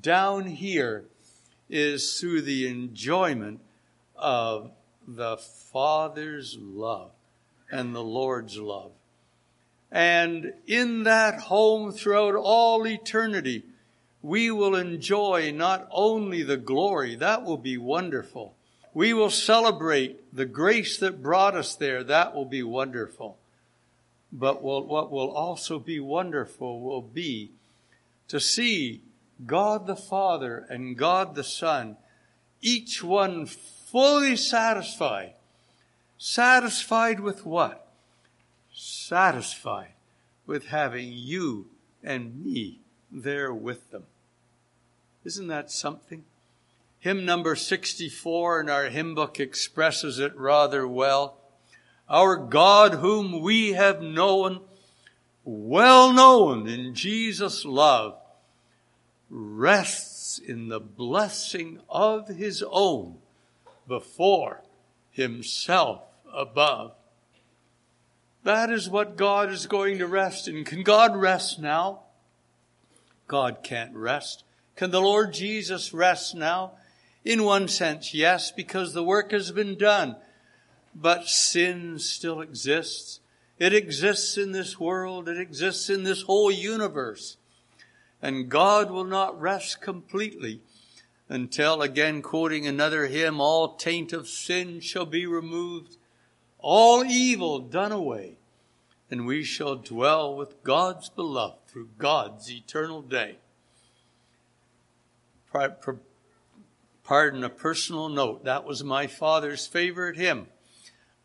[0.00, 1.04] down here
[1.68, 3.60] is through the enjoyment
[4.16, 4.70] of
[5.06, 7.10] the Father's love
[7.70, 8.92] and the Lord's love.
[9.90, 13.64] And in that home throughout all eternity,
[14.20, 18.54] we will enjoy not only the glory, that will be wonderful.
[18.92, 23.38] We will celebrate the grace that brought us there, that will be wonderful.
[24.30, 27.52] But what will also be wonderful will be
[28.28, 29.00] to see
[29.46, 31.96] God the Father and God the Son,
[32.60, 35.34] each one fully satisfied.
[36.18, 37.86] Satisfied with what?
[38.72, 39.92] Satisfied
[40.46, 41.66] with having you
[42.02, 42.80] and me
[43.10, 44.04] there with them.
[45.24, 46.24] Isn't that something?
[47.00, 51.36] Hymn number 64 in our hymn book expresses it rather well.
[52.08, 54.60] Our God whom we have known,
[55.44, 58.18] well known in Jesus' love,
[59.30, 63.18] rests in the blessing of his own
[63.86, 64.62] before
[65.10, 66.02] himself
[66.32, 66.92] above.
[68.44, 70.64] That is what God is going to rest in.
[70.64, 72.00] Can God rest now?
[73.26, 74.44] God can't rest.
[74.76, 76.72] Can the Lord Jesus rest now?
[77.24, 80.16] In one sense, yes, because the work has been done.
[80.94, 83.20] But sin still exists.
[83.58, 85.28] It exists in this world.
[85.28, 87.36] It exists in this whole universe.
[88.20, 90.60] And God will not rest completely
[91.28, 95.96] until, again quoting another hymn, all taint of sin shall be removed,
[96.58, 98.38] all evil done away,
[99.10, 103.36] and we shall dwell with God's beloved through God's eternal day.
[107.04, 108.44] Pardon a personal note.
[108.44, 110.48] That was my father's favorite hymn.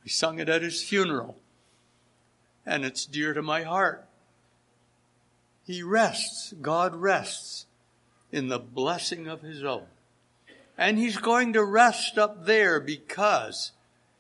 [0.03, 1.37] We sung it at his funeral,
[2.65, 4.07] and it's dear to my heart
[5.65, 7.65] He rests, God rests
[8.31, 9.85] in the blessing of his own.
[10.77, 13.71] And he's going to rest up there because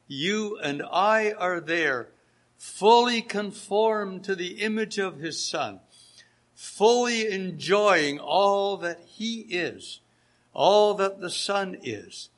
[0.07, 2.09] you and I are there,
[2.57, 5.79] fully conformed to the image of his son,
[6.55, 9.99] fully enjoying all that he is,
[10.53, 12.29] all that the son is,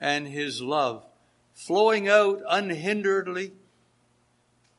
[0.00, 1.04] and his love
[1.54, 3.52] flowing out unhinderedly.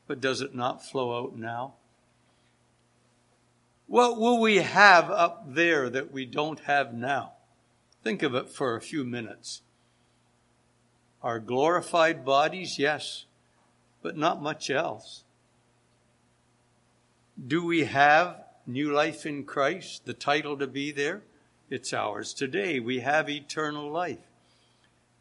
[0.06, 1.74] But does it not flow out now?
[3.86, 7.32] What will we have up there that we don't have now?
[8.02, 9.62] Think of it for a few minutes.
[11.22, 13.26] Our glorified bodies, yes,
[14.02, 15.24] but not much else.
[17.44, 21.22] Do we have new life in Christ, the title to be there?
[21.68, 22.80] It's ours today.
[22.80, 24.18] We have eternal life.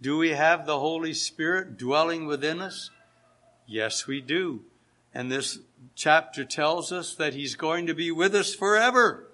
[0.01, 2.91] Do we have the Holy Spirit dwelling within us?
[3.68, 4.61] Yes, we do.
[5.16, 5.59] And this
[5.95, 9.30] chapter tells us that He's going to be with us forever.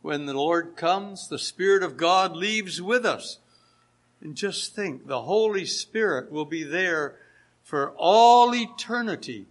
[0.00, 3.38] When the Lord comes, the Spirit of God leaves with us.
[4.22, 7.16] And just think, the Holy Spirit will be there
[7.62, 9.44] for all eternity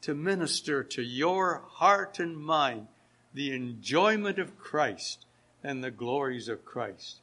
[0.00, 2.86] to minister to your heart and mind
[3.34, 5.26] the enjoyment of Christ
[5.62, 7.16] and the glories of Christ.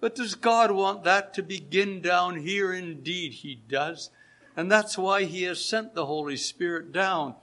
[0.00, 2.72] But does God want that to begin down here?
[2.72, 4.08] Indeed, He does.
[4.56, 7.34] And that's why He has sent the Holy Spirit down.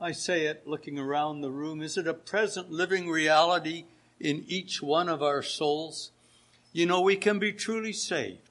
[0.00, 1.82] I say it looking around the room.
[1.82, 3.84] Is it a present living reality
[4.20, 6.12] in each one of our souls?
[6.72, 8.46] You know, we can be truly saved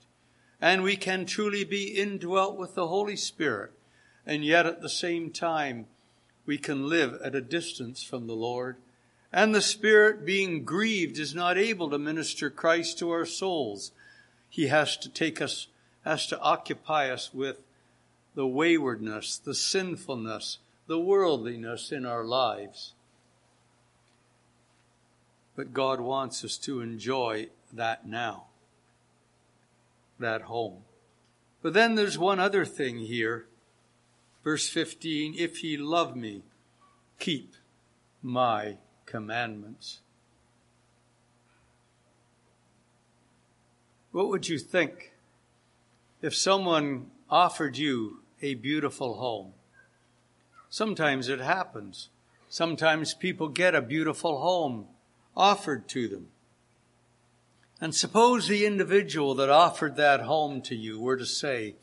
[0.60, 3.72] and we can truly be indwelt with the Holy Spirit.
[4.26, 5.86] And yet at the same time,
[6.46, 8.78] we can live at a distance from the Lord.
[9.32, 13.92] And the Spirit being grieved is not able to minister Christ to our souls.
[14.50, 15.68] He has to take us
[16.06, 17.58] has to occupy us with
[18.36, 22.93] the waywardness, the sinfulness, the worldliness in our lives.
[25.56, 28.45] But God wants us to enjoy that now,
[30.20, 30.84] that home.
[31.64, 33.47] But then there's one other thing here.
[34.43, 36.43] Verse 15 If ye love me,
[37.18, 37.56] keep
[38.22, 38.78] my
[39.08, 40.01] commandments.
[44.12, 45.14] What would you think
[46.26, 49.54] if someone offered you a beautiful home,
[50.72, 52.10] sometimes it happens.
[52.50, 54.88] Sometimes people get a beautiful home
[55.38, 56.30] offered to them.
[57.80, 61.76] And suppose the individual that offered that home to you were to say,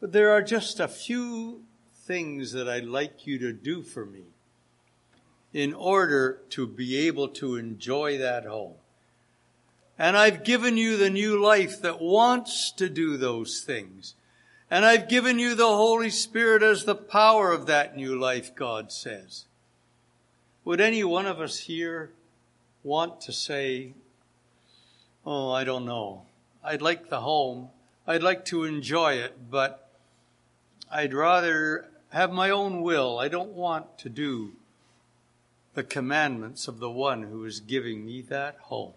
[0.00, 4.24] but there are just a few things that I'd like you to do for me
[5.52, 8.76] in order to be able to enjoy that home.
[9.98, 14.14] And I've given you the new life that wants to do those things.
[14.70, 18.90] And I've given you the Holy Spirit as the power of that new life, God
[18.90, 19.44] says.
[20.64, 22.10] Would any one of us here
[22.82, 23.92] want to say,
[25.24, 26.22] Oh, I don't know.
[26.64, 27.68] I'd like the home.
[28.06, 29.88] I'd like to enjoy it, but
[30.90, 33.18] I'd rather have my own will.
[33.18, 34.52] I don't want to do
[35.74, 38.92] the commandments of the one who is giving me that home.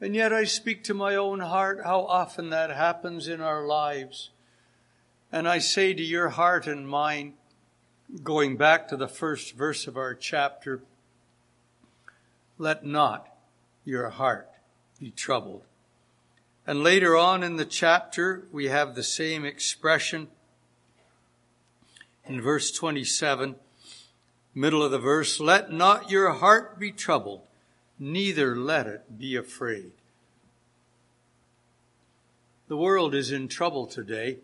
[0.00, 4.30] And yet I speak to my own heart how often that happens in our lives.
[5.30, 7.34] And I say to your heart and mine,
[8.22, 10.82] going back to the first verse of our chapter,
[12.58, 13.28] let not
[13.84, 14.48] your heart
[15.00, 15.62] be troubled.
[16.66, 20.28] And later on in the chapter, we have the same expression
[22.26, 23.56] in verse 27,
[24.54, 27.42] middle of the verse, let not your heart be troubled
[27.98, 29.92] neither let it be afraid.
[32.66, 34.38] The world is in trouble today,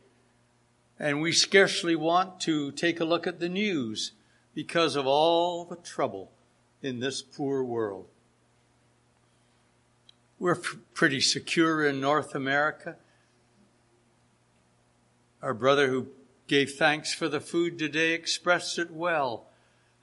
[0.99, 4.13] and we scarcely want to take a look at the news
[4.55, 6.31] because of all the trouble
[6.83, 8.07] in this poor world.
[10.39, 10.61] We're
[10.95, 12.97] pretty secure in North America.
[15.43, 16.09] Our brother who
[16.47, 19.47] gave thanks for the food today expressed it well.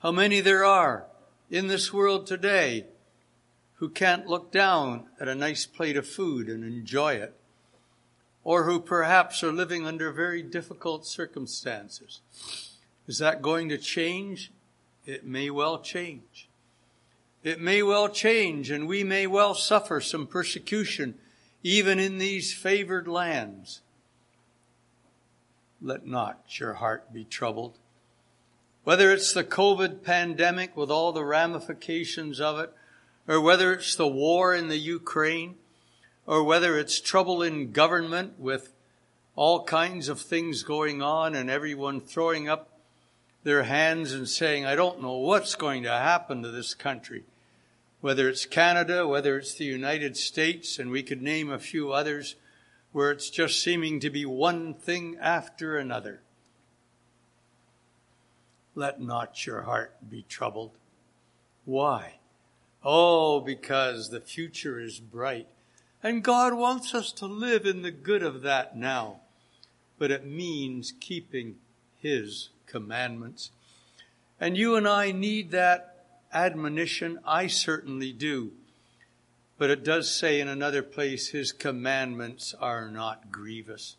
[0.00, 1.06] How many there are
[1.50, 2.86] in this world today
[3.78, 7.34] who can't look down at a nice plate of food and enjoy it,
[8.42, 12.20] or who perhaps are living under very difficult circumstances.
[13.06, 14.50] Is that going to change?
[15.06, 16.48] It may well change.
[17.44, 21.14] It may well change, and we may well suffer some persecution
[21.62, 23.80] even in these favored lands.
[25.80, 27.78] Let not your heart be troubled.
[28.82, 32.72] Whether it's the COVID pandemic with all the ramifications of it,
[33.28, 35.56] or whether it's the war in the Ukraine,
[36.26, 38.72] or whether it's trouble in government with
[39.36, 42.70] all kinds of things going on and everyone throwing up
[43.44, 47.24] their hands and saying, I don't know what's going to happen to this country.
[48.00, 52.36] Whether it's Canada, whether it's the United States, and we could name a few others
[52.92, 56.20] where it's just seeming to be one thing after another.
[58.74, 60.72] Let not your heart be troubled.
[61.64, 62.17] Why?
[62.90, 65.46] Oh, because the future is bright.
[66.02, 69.20] And God wants us to live in the good of that now.
[69.98, 71.56] But it means keeping
[71.98, 73.50] His commandments.
[74.40, 77.18] And you and I need that admonition.
[77.26, 78.52] I certainly do.
[79.58, 83.96] But it does say in another place, His commandments are not grievous.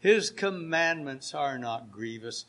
[0.00, 2.46] His commandments are not grievous.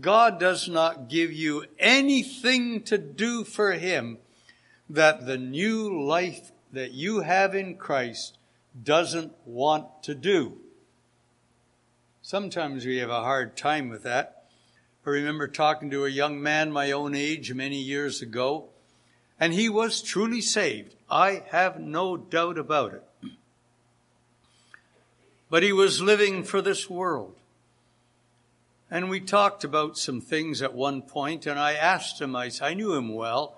[0.00, 4.18] God does not give you anything to do for Him
[4.88, 8.38] that the new life that you have in Christ
[8.82, 10.58] doesn't want to do.
[12.22, 14.44] Sometimes we have a hard time with that.
[15.06, 18.68] I remember talking to a young man my own age many years ago,
[19.40, 20.94] and he was truly saved.
[21.10, 23.04] I have no doubt about it.
[25.48, 27.34] But he was living for this world.
[28.90, 32.74] And we talked about some things at one point, and I asked him, I, I
[32.74, 33.57] knew him well,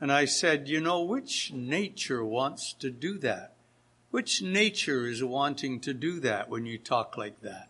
[0.00, 3.54] and I said, you know, which nature wants to do that?
[4.10, 7.68] Which nature is wanting to do that when you talk like that?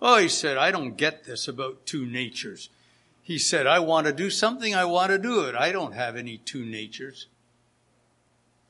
[0.00, 2.68] Oh, he said, I don't get this about two natures.
[3.22, 5.54] He said, I want to do something, I want to do it.
[5.54, 7.28] I don't have any two natures.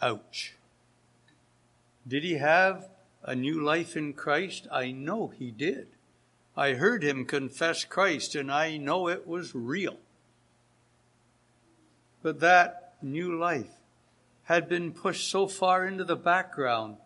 [0.00, 0.54] Ouch.
[2.06, 2.88] Did he have
[3.22, 4.68] a new life in Christ?
[4.70, 5.88] I know he did.
[6.56, 9.98] I heard him confess Christ and I know it was real.
[12.26, 13.70] But that new life
[14.46, 16.96] had been pushed so far into the background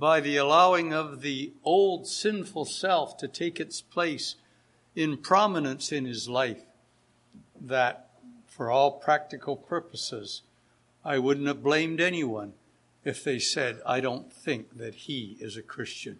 [0.00, 4.34] by the allowing of the old sinful self to take its place
[4.96, 6.62] in prominence in his life
[7.60, 8.08] that
[8.48, 10.42] for all practical purposes,
[11.04, 12.54] I wouldn't have blamed anyone
[13.04, 16.18] if they said, I don't think that he is a Christian.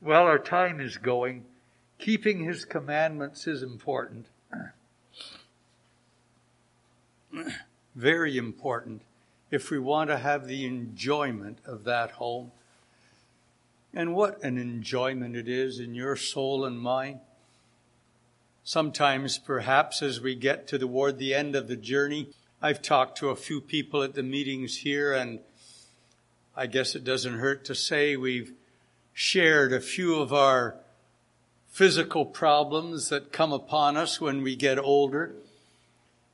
[0.00, 1.44] Well, our time is going.
[2.00, 4.26] Keeping his commandments is important.
[7.94, 9.02] Very important
[9.50, 12.52] if we want to have the enjoyment of that home.
[13.94, 17.20] And what an enjoyment it is in your soul and mine.
[18.62, 22.28] Sometimes, perhaps, as we get toward the end of the journey,
[22.60, 25.40] I've talked to a few people at the meetings here, and
[26.54, 28.52] I guess it doesn't hurt to say we've
[29.14, 30.76] shared a few of our
[31.68, 35.34] physical problems that come upon us when we get older,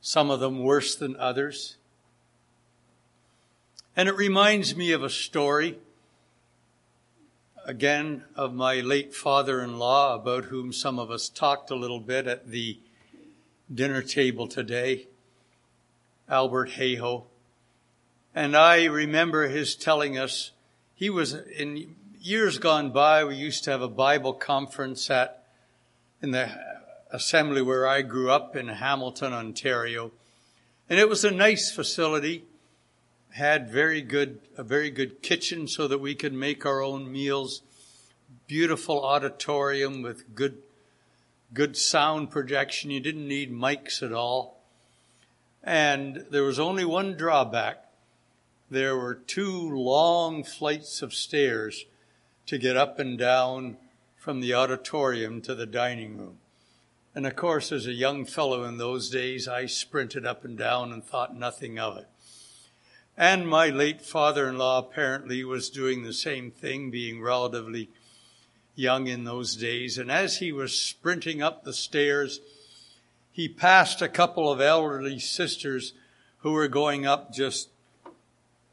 [0.07, 1.78] some of them worse than others.
[3.96, 5.78] And it reminds me of a story,
[7.64, 12.50] again, of my late father-in-law, about whom some of us talked a little bit at
[12.50, 12.78] the
[13.74, 15.07] dinner table today,
[16.28, 17.24] Albert Hayhoe.
[18.34, 20.50] And I remember his telling us,
[20.94, 25.46] he was in years gone by, we used to have a Bible conference at,
[26.20, 26.73] in the
[27.14, 30.10] assembly where I grew up in Hamilton, Ontario.
[30.90, 32.44] And it was a nice facility,
[33.30, 37.62] had very good, a very good kitchen so that we could make our own meals,
[38.48, 40.58] beautiful auditorium with good,
[41.52, 42.90] good sound projection.
[42.90, 44.60] You didn't need mics at all.
[45.62, 47.84] And there was only one drawback.
[48.68, 51.84] There were two long flights of stairs
[52.46, 53.76] to get up and down
[54.16, 56.38] from the auditorium to the dining room.
[57.14, 60.92] And of course, as a young fellow in those days, I sprinted up and down
[60.92, 62.08] and thought nothing of it.
[63.16, 67.90] And my late father-in-law apparently was doing the same thing, being relatively
[68.74, 69.96] young in those days.
[69.98, 72.40] And as he was sprinting up the stairs,
[73.30, 75.92] he passed a couple of elderly sisters
[76.38, 77.68] who were going up just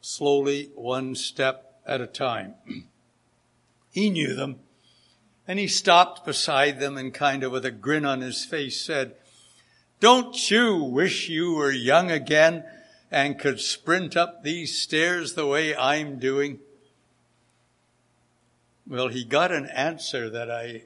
[0.02, 2.56] slowly, one step at a time.
[3.94, 4.62] He knew them.
[5.52, 9.16] And he stopped beside them and kind of with a grin on his face said,
[10.00, 12.64] don't you wish you were young again
[13.12, 16.60] and could sprint up these stairs the way I'm doing?
[18.88, 20.84] Well, he got an answer that I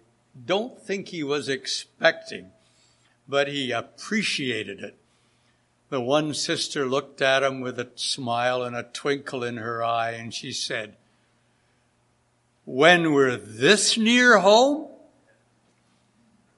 [0.48, 2.50] don't think he was expecting,
[3.28, 4.98] but he appreciated it.
[5.92, 10.14] The one sister looked at him with a smile and a twinkle in her eye
[10.14, 10.96] and she said,
[12.66, 14.88] when we're this near home,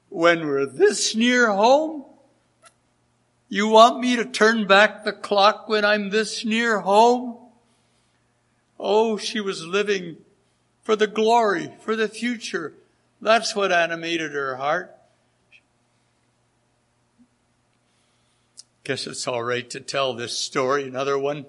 [0.10, 2.06] when we're this near home,
[3.50, 7.38] you want me to turn back the clock when I'm this near home?
[8.80, 10.18] Oh, she was living
[10.84, 12.74] for the glory, for the future.
[13.22, 14.96] That's what animated her heart.
[18.84, 20.88] Guess it's all right to tell this story.
[20.88, 21.46] Another one.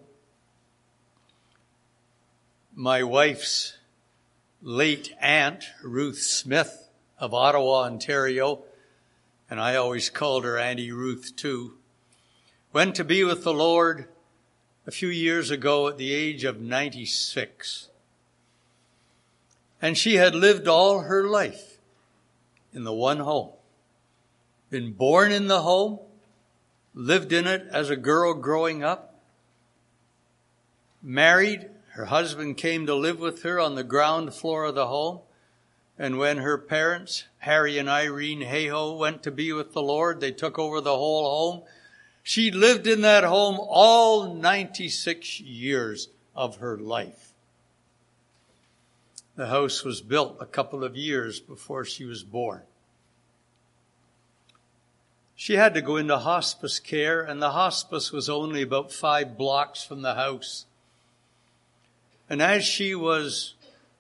[2.75, 3.78] My wife's
[4.63, 6.89] late aunt, Ruth Smith
[7.19, 8.65] of Ottawa, Ontario,
[9.51, 11.75] and I always called her Auntie Ruth too,
[12.73, 14.09] went to be with the Lord
[14.87, 17.89] a few years ago at the age of 96.
[19.81, 21.79] And she had lived all her life
[22.73, 23.51] in the one home.
[24.71, 25.99] Been born in the home,
[26.95, 29.21] lived in it as a girl growing up,
[31.03, 31.71] married.
[31.99, 35.19] Her husband came to live with her on the ground floor of the home.
[35.99, 40.31] And when her parents, Harry and Irene Hayhoe, went to be with the Lord, they
[40.31, 41.65] took over the whole home.
[42.23, 47.33] She lived in that home all 96 years of her life.
[49.35, 52.63] The house was built a couple of years before she was born.
[55.35, 59.83] She had to go into hospice care, and the hospice was only about five blocks
[59.83, 60.67] from the house.
[62.31, 63.55] And as she was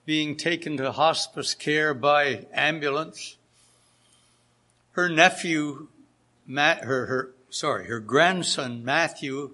[0.04, 3.36] being taken to hospice care by ambulance,
[4.92, 5.88] her nephew,
[6.46, 9.52] Matt, her, her, sorry, her grandson Matthew,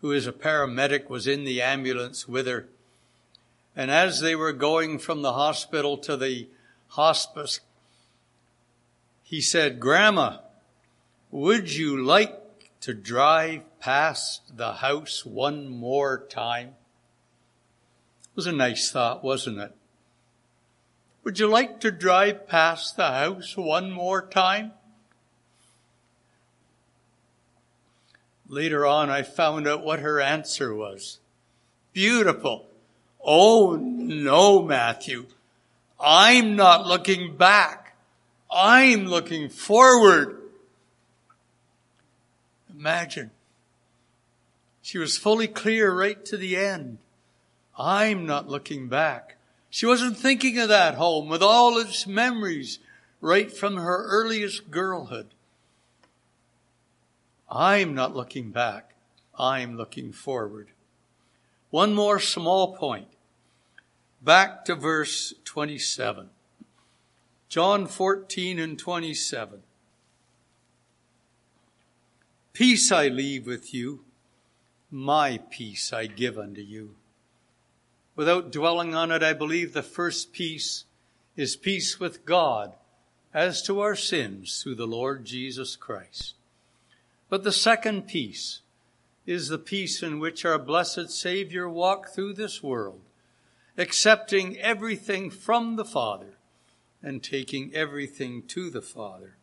[0.00, 2.68] who is a paramedic, was in the ambulance with her.
[3.76, 6.48] And as they were going from the hospital to the
[6.88, 7.60] hospice,
[9.22, 10.38] he said, Grandma,
[11.30, 12.34] would you like
[12.80, 16.74] to drive past the house one more time?
[18.38, 19.72] Was a nice thought, wasn't it?
[21.24, 24.70] Would you like to drive past the house one more time?
[28.46, 31.18] Later on, I found out what her answer was.
[31.92, 32.66] Beautiful.
[33.20, 35.26] Oh no, Matthew.
[35.98, 37.96] I'm not looking back.
[38.48, 40.40] I'm looking forward.
[42.72, 43.32] Imagine.
[44.80, 46.98] She was fully clear right to the end.
[47.78, 49.36] I'm not looking back.
[49.70, 52.80] She wasn't thinking of that home with all its memories
[53.20, 55.28] right from her earliest girlhood.
[57.48, 58.94] I'm not looking back.
[59.38, 60.68] I'm looking forward.
[61.70, 63.08] One more small point.
[64.20, 66.30] Back to verse 27.
[67.48, 69.62] John 14 and 27.
[72.52, 74.04] Peace I leave with you,
[74.90, 76.97] my peace I give unto you.
[78.18, 80.86] Without dwelling on it, I believe the first peace
[81.36, 82.74] is peace with God
[83.32, 86.34] as to our sins through the Lord Jesus Christ.
[87.28, 88.62] But the second peace
[89.24, 93.02] is the peace in which our blessed Savior walked through this world,
[93.76, 96.38] accepting everything from the Father
[97.00, 99.36] and taking everything to the Father.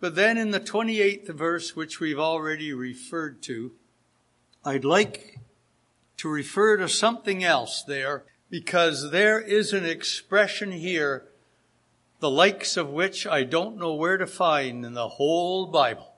[0.00, 3.70] But then in the 28th verse, which we've already referred to,
[4.64, 5.38] I'd like
[6.18, 11.26] to refer to something else there because there is an expression here,
[12.20, 16.12] the likes of which I don't know where to find in the whole Bible.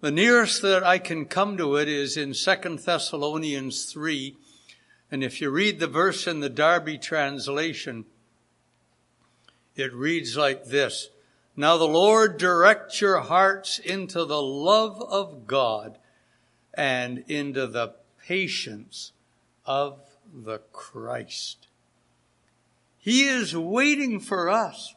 [0.00, 4.36] The nearest that I can come to it is in 2 Thessalonians 3.
[5.10, 8.04] And if you read the verse in the Darby translation,
[9.74, 11.10] it reads like this.
[11.56, 15.98] Now the Lord direct your hearts into the love of God
[16.74, 17.94] and into the
[18.26, 19.12] patience
[19.64, 20.00] of
[20.34, 21.68] the Christ.
[22.98, 24.94] He is waiting for us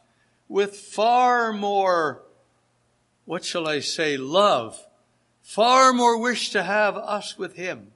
[0.48, 2.22] with far more,
[3.24, 4.84] what shall I say, love,
[5.42, 7.92] far more wish to have us with Him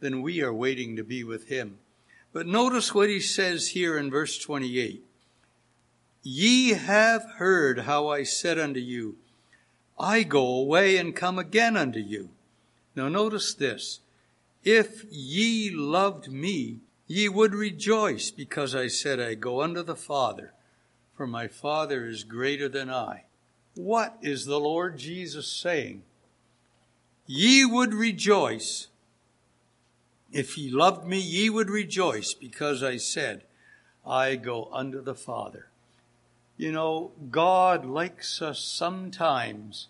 [0.00, 1.78] than we are waiting to be with Him.
[2.32, 5.04] But notice what He says here in verse 28.
[6.24, 9.16] Ye have heard how I said unto you,
[9.98, 12.30] I go away and come again unto you.
[12.96, 14.00] Now notice this.
[14.64, 20.54] If ye loved me, ye would rejoice because I said, I go unto the Father,
[21.14, 23.24] for my Father is greater than I.
[23.74, 26.02] What is the Lord Jesus saying?
[27.26, 28.88] Ye would rejoice.
[30.32, 33.42] If ye loved me, ye would rejoice because I said,
[34.06, 35.68] I go unto the Father.
[36.56, 39.88] You know, God likes us sometimes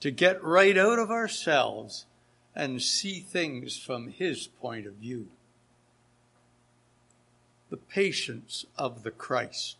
[0.00, 2.06] to get right out of ourselves
[2.54, 5.28] and see things from His point of view.
[7.70, 9.76] The patience of the Christ.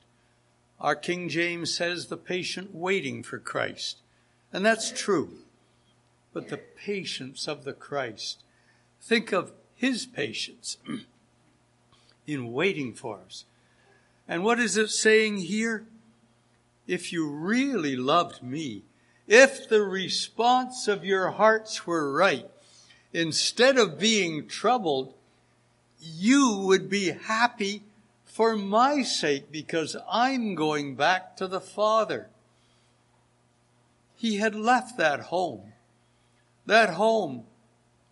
[0.81, 3.99] Our King James says the patient waiting for Christ.
[4.53, 5.31] And that's true.
[6.33, 8.43] But the patience of the Christ.
[9.01, 10.79] Think of His patience
[12.27, 13.45] in waiting for us.
[14.27, 15.87] And what is it saying here?
[16.87, 18.83] If you really loved me,
[19.27, 22.51] if the response of your hearts were right,
[23.13, 25.15] instead of being troubled,
[25.99, 27.85] you would be happy
[28.25, 32.31] for my sake because I'm going back to the Father.
[34.17, 35.73] He had left that home,
[36.65, 37.45] that home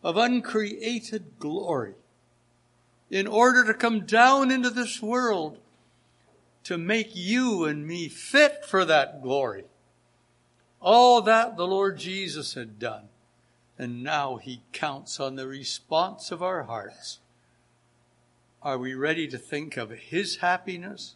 [0.02, 1.94] of uncreated glory,
[3.08, 5.58] in order to come down into this world
[6.64, 9.64] to make you and me fit for that glory.
[10.80, 13.09] All that the Lord Jesus had done.
[13.80, 17.20] And now he counts on the response of our hearts.
[18.62, 21.14] Are we ready to think of his happiness?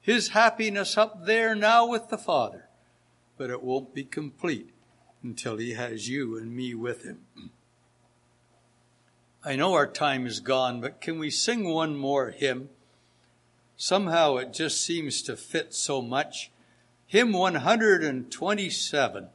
[0.00, 2.68] His happiness up there now with the Father.
[3.36, 4.70] But it won't be complete
[5.24, 7.22] until he has you and me with him.
[9.44, 12.68] I know our time is gone, but can we sing one more hymn?
[13.76, 16.52] Somehow it just seems to fit so much.
[17.08, 19.28] Hymn 127.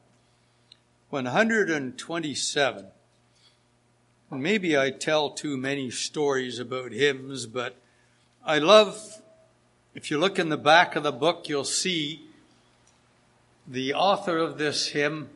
[1.11, 2.85] 127.
[4.31, 7.75] Maybe I tell too many stories about hymns, but
[8.45, 9.21] I love,
[9.93, 12.29] if you look in the back of the book, you'll see
[13.67, 15.29] the author of this hymn,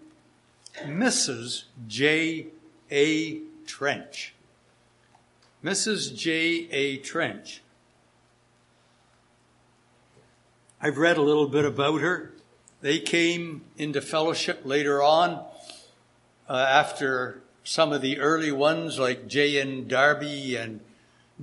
[0.84, 1.63] Mrs.
[1.88, 2.47] J.
[2.89, 3.41] A.
[3.65, 4.34] Trench.
[5.61, 6.15] Mrs.
[6.15, 6.69] J.
[6.71, 6.97] A.
[6.97, 7.61] Trench.
[10.80, 12.32] I've read a little bit about her.
[12.82, 15.43] They came into fellowship later on
[16.50, 19.88] uh, after some of the early ones like J.N.
[19.88, 20.80] Darby and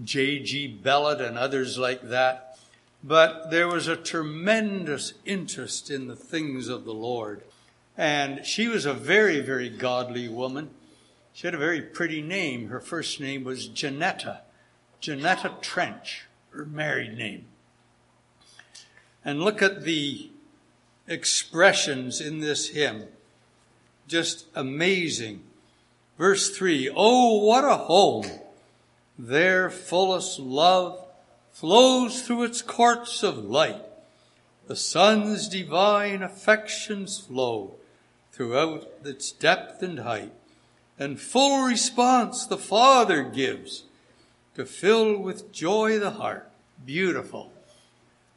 [0.03, 0.81] J.G.
[0.83, 2.59] Bellett and others like that.
[3.05, 7.43] But there was a tremendous interest in the things of the Lord.
[7.97, 10.71] And she was a very, very godly woman.
[11.33, 12.69] She had a very pretty name.
[12.69, 14.43] Her first name was Janetta.
[15.01, 17.47] Janetta Trench, her married name
[19.25, 20.31] and look at the
[21.07, 23.07] expressions in this hymn.
[24.07, 25.43] Just amazing.
[26.19, 28.27] Verse 3 Oh, what a home!
[29.19, 31.05] Their fullest love
[31.51, 33.83] flows through its courts of light.
[34.67, 37.75] The sun's divine affections flow
[38.33, 40.33] throughout its depth and height.
[40.99, 43.85] And full response the Father gives
[44.55, 46.51] to fill with joy the heart.
[46.85, 47.53] Beautiful.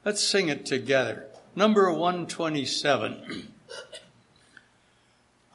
[0.03, 1.28] Let's sing it together.
[1.55, 3.53] Number 127.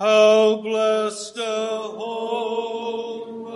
[0.01, 3.53] How blessed a home.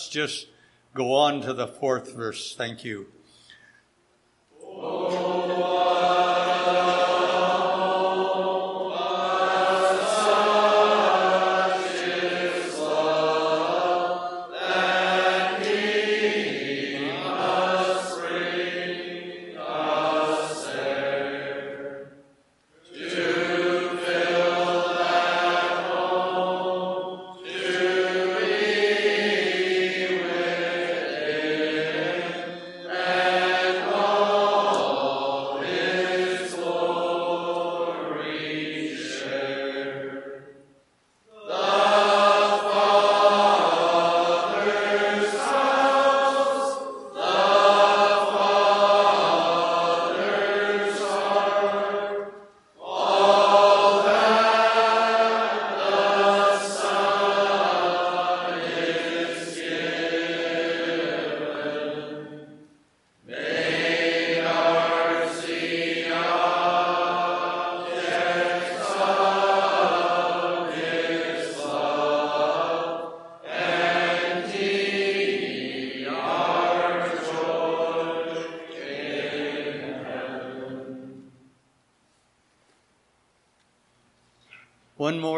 [0.00, 0.46] Let's just
[0.94, 2.54] go on to the fourth verse.
[2.56, 3.08] Thank you.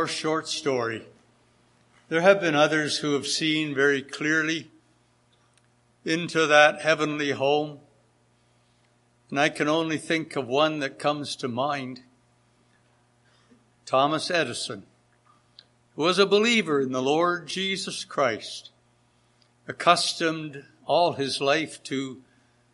[0.03, 1.07] More short story.
[2.09, 4.69] There have been others who have seen very clearly
[6.05, 7.79] into that heavenly home.
[9.31, 12.01] And I can only think of one that comes to mind.
[13.87, 14.87] Thomas Edison,
[15.95, 18.71] who was a believer in the Lord Jesus Christ,
[19.69, 22.23] accustomed all his life to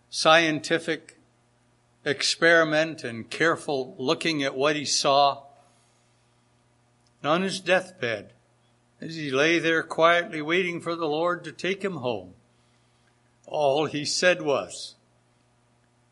[0.09, 1.18] scientific
[2.07, 5.43] experiment and careful looking at what he saw
[7.25, 8.33] on his deathbed,
[9.01, 12.35] as he lay there quietly waiting for the Lord to take him home,
[13.47, 14.95] all he said was,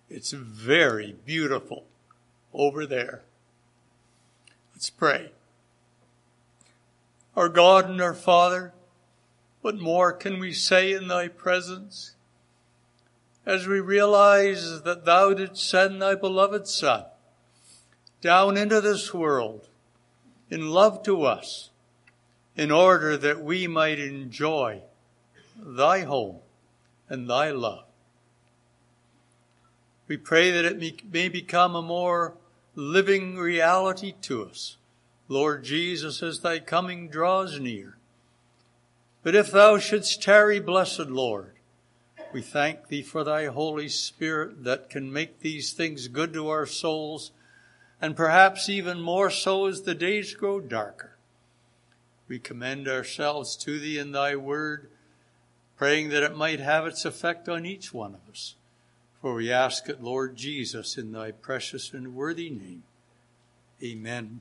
[0.08, 1.84] It's very beautiful
[2.52, 3.22] over there.
[4.74, 5.30] Let's pray.
[7.36, 8.72] Our God and our Father,
[9.60, 12.14] what more can we say in thy presence?
[13.44, 17.04] As we realize that thou didst send thy beloved Son
[18.20, 19.68] down into this world
[20.50, 21.70] in love to us
[22.56, 24.80] in order that we might enjoy
[25.56, 26.38] thy home
[27.08, 27.84] and thy love.
[30.08, 32.34] We pray that it may become a more
[32.74, 34.76] living reality to us.
[35.28, 37.96] Lord Jesus, as thy coming draws near.
[39.24, 41.54] But if thou shouldst tarry, blessed Lord,
[42.32, 46.66] we thank thee for thy Holy Spirit that can make these things good to our
[46.66, 47.32] souls
[48.00, 51.16] and perhaps even more so as the days grow darker.
[52.28, 54.90] We commend ourselves to thee in thy word,
[55.76, 58.56] praying that it might have its effect on each one of us.
[59.20, 62.82] For we ask it, Lord Jesus, in thy precious and worthy name.
[63.82, 64.40] Amen.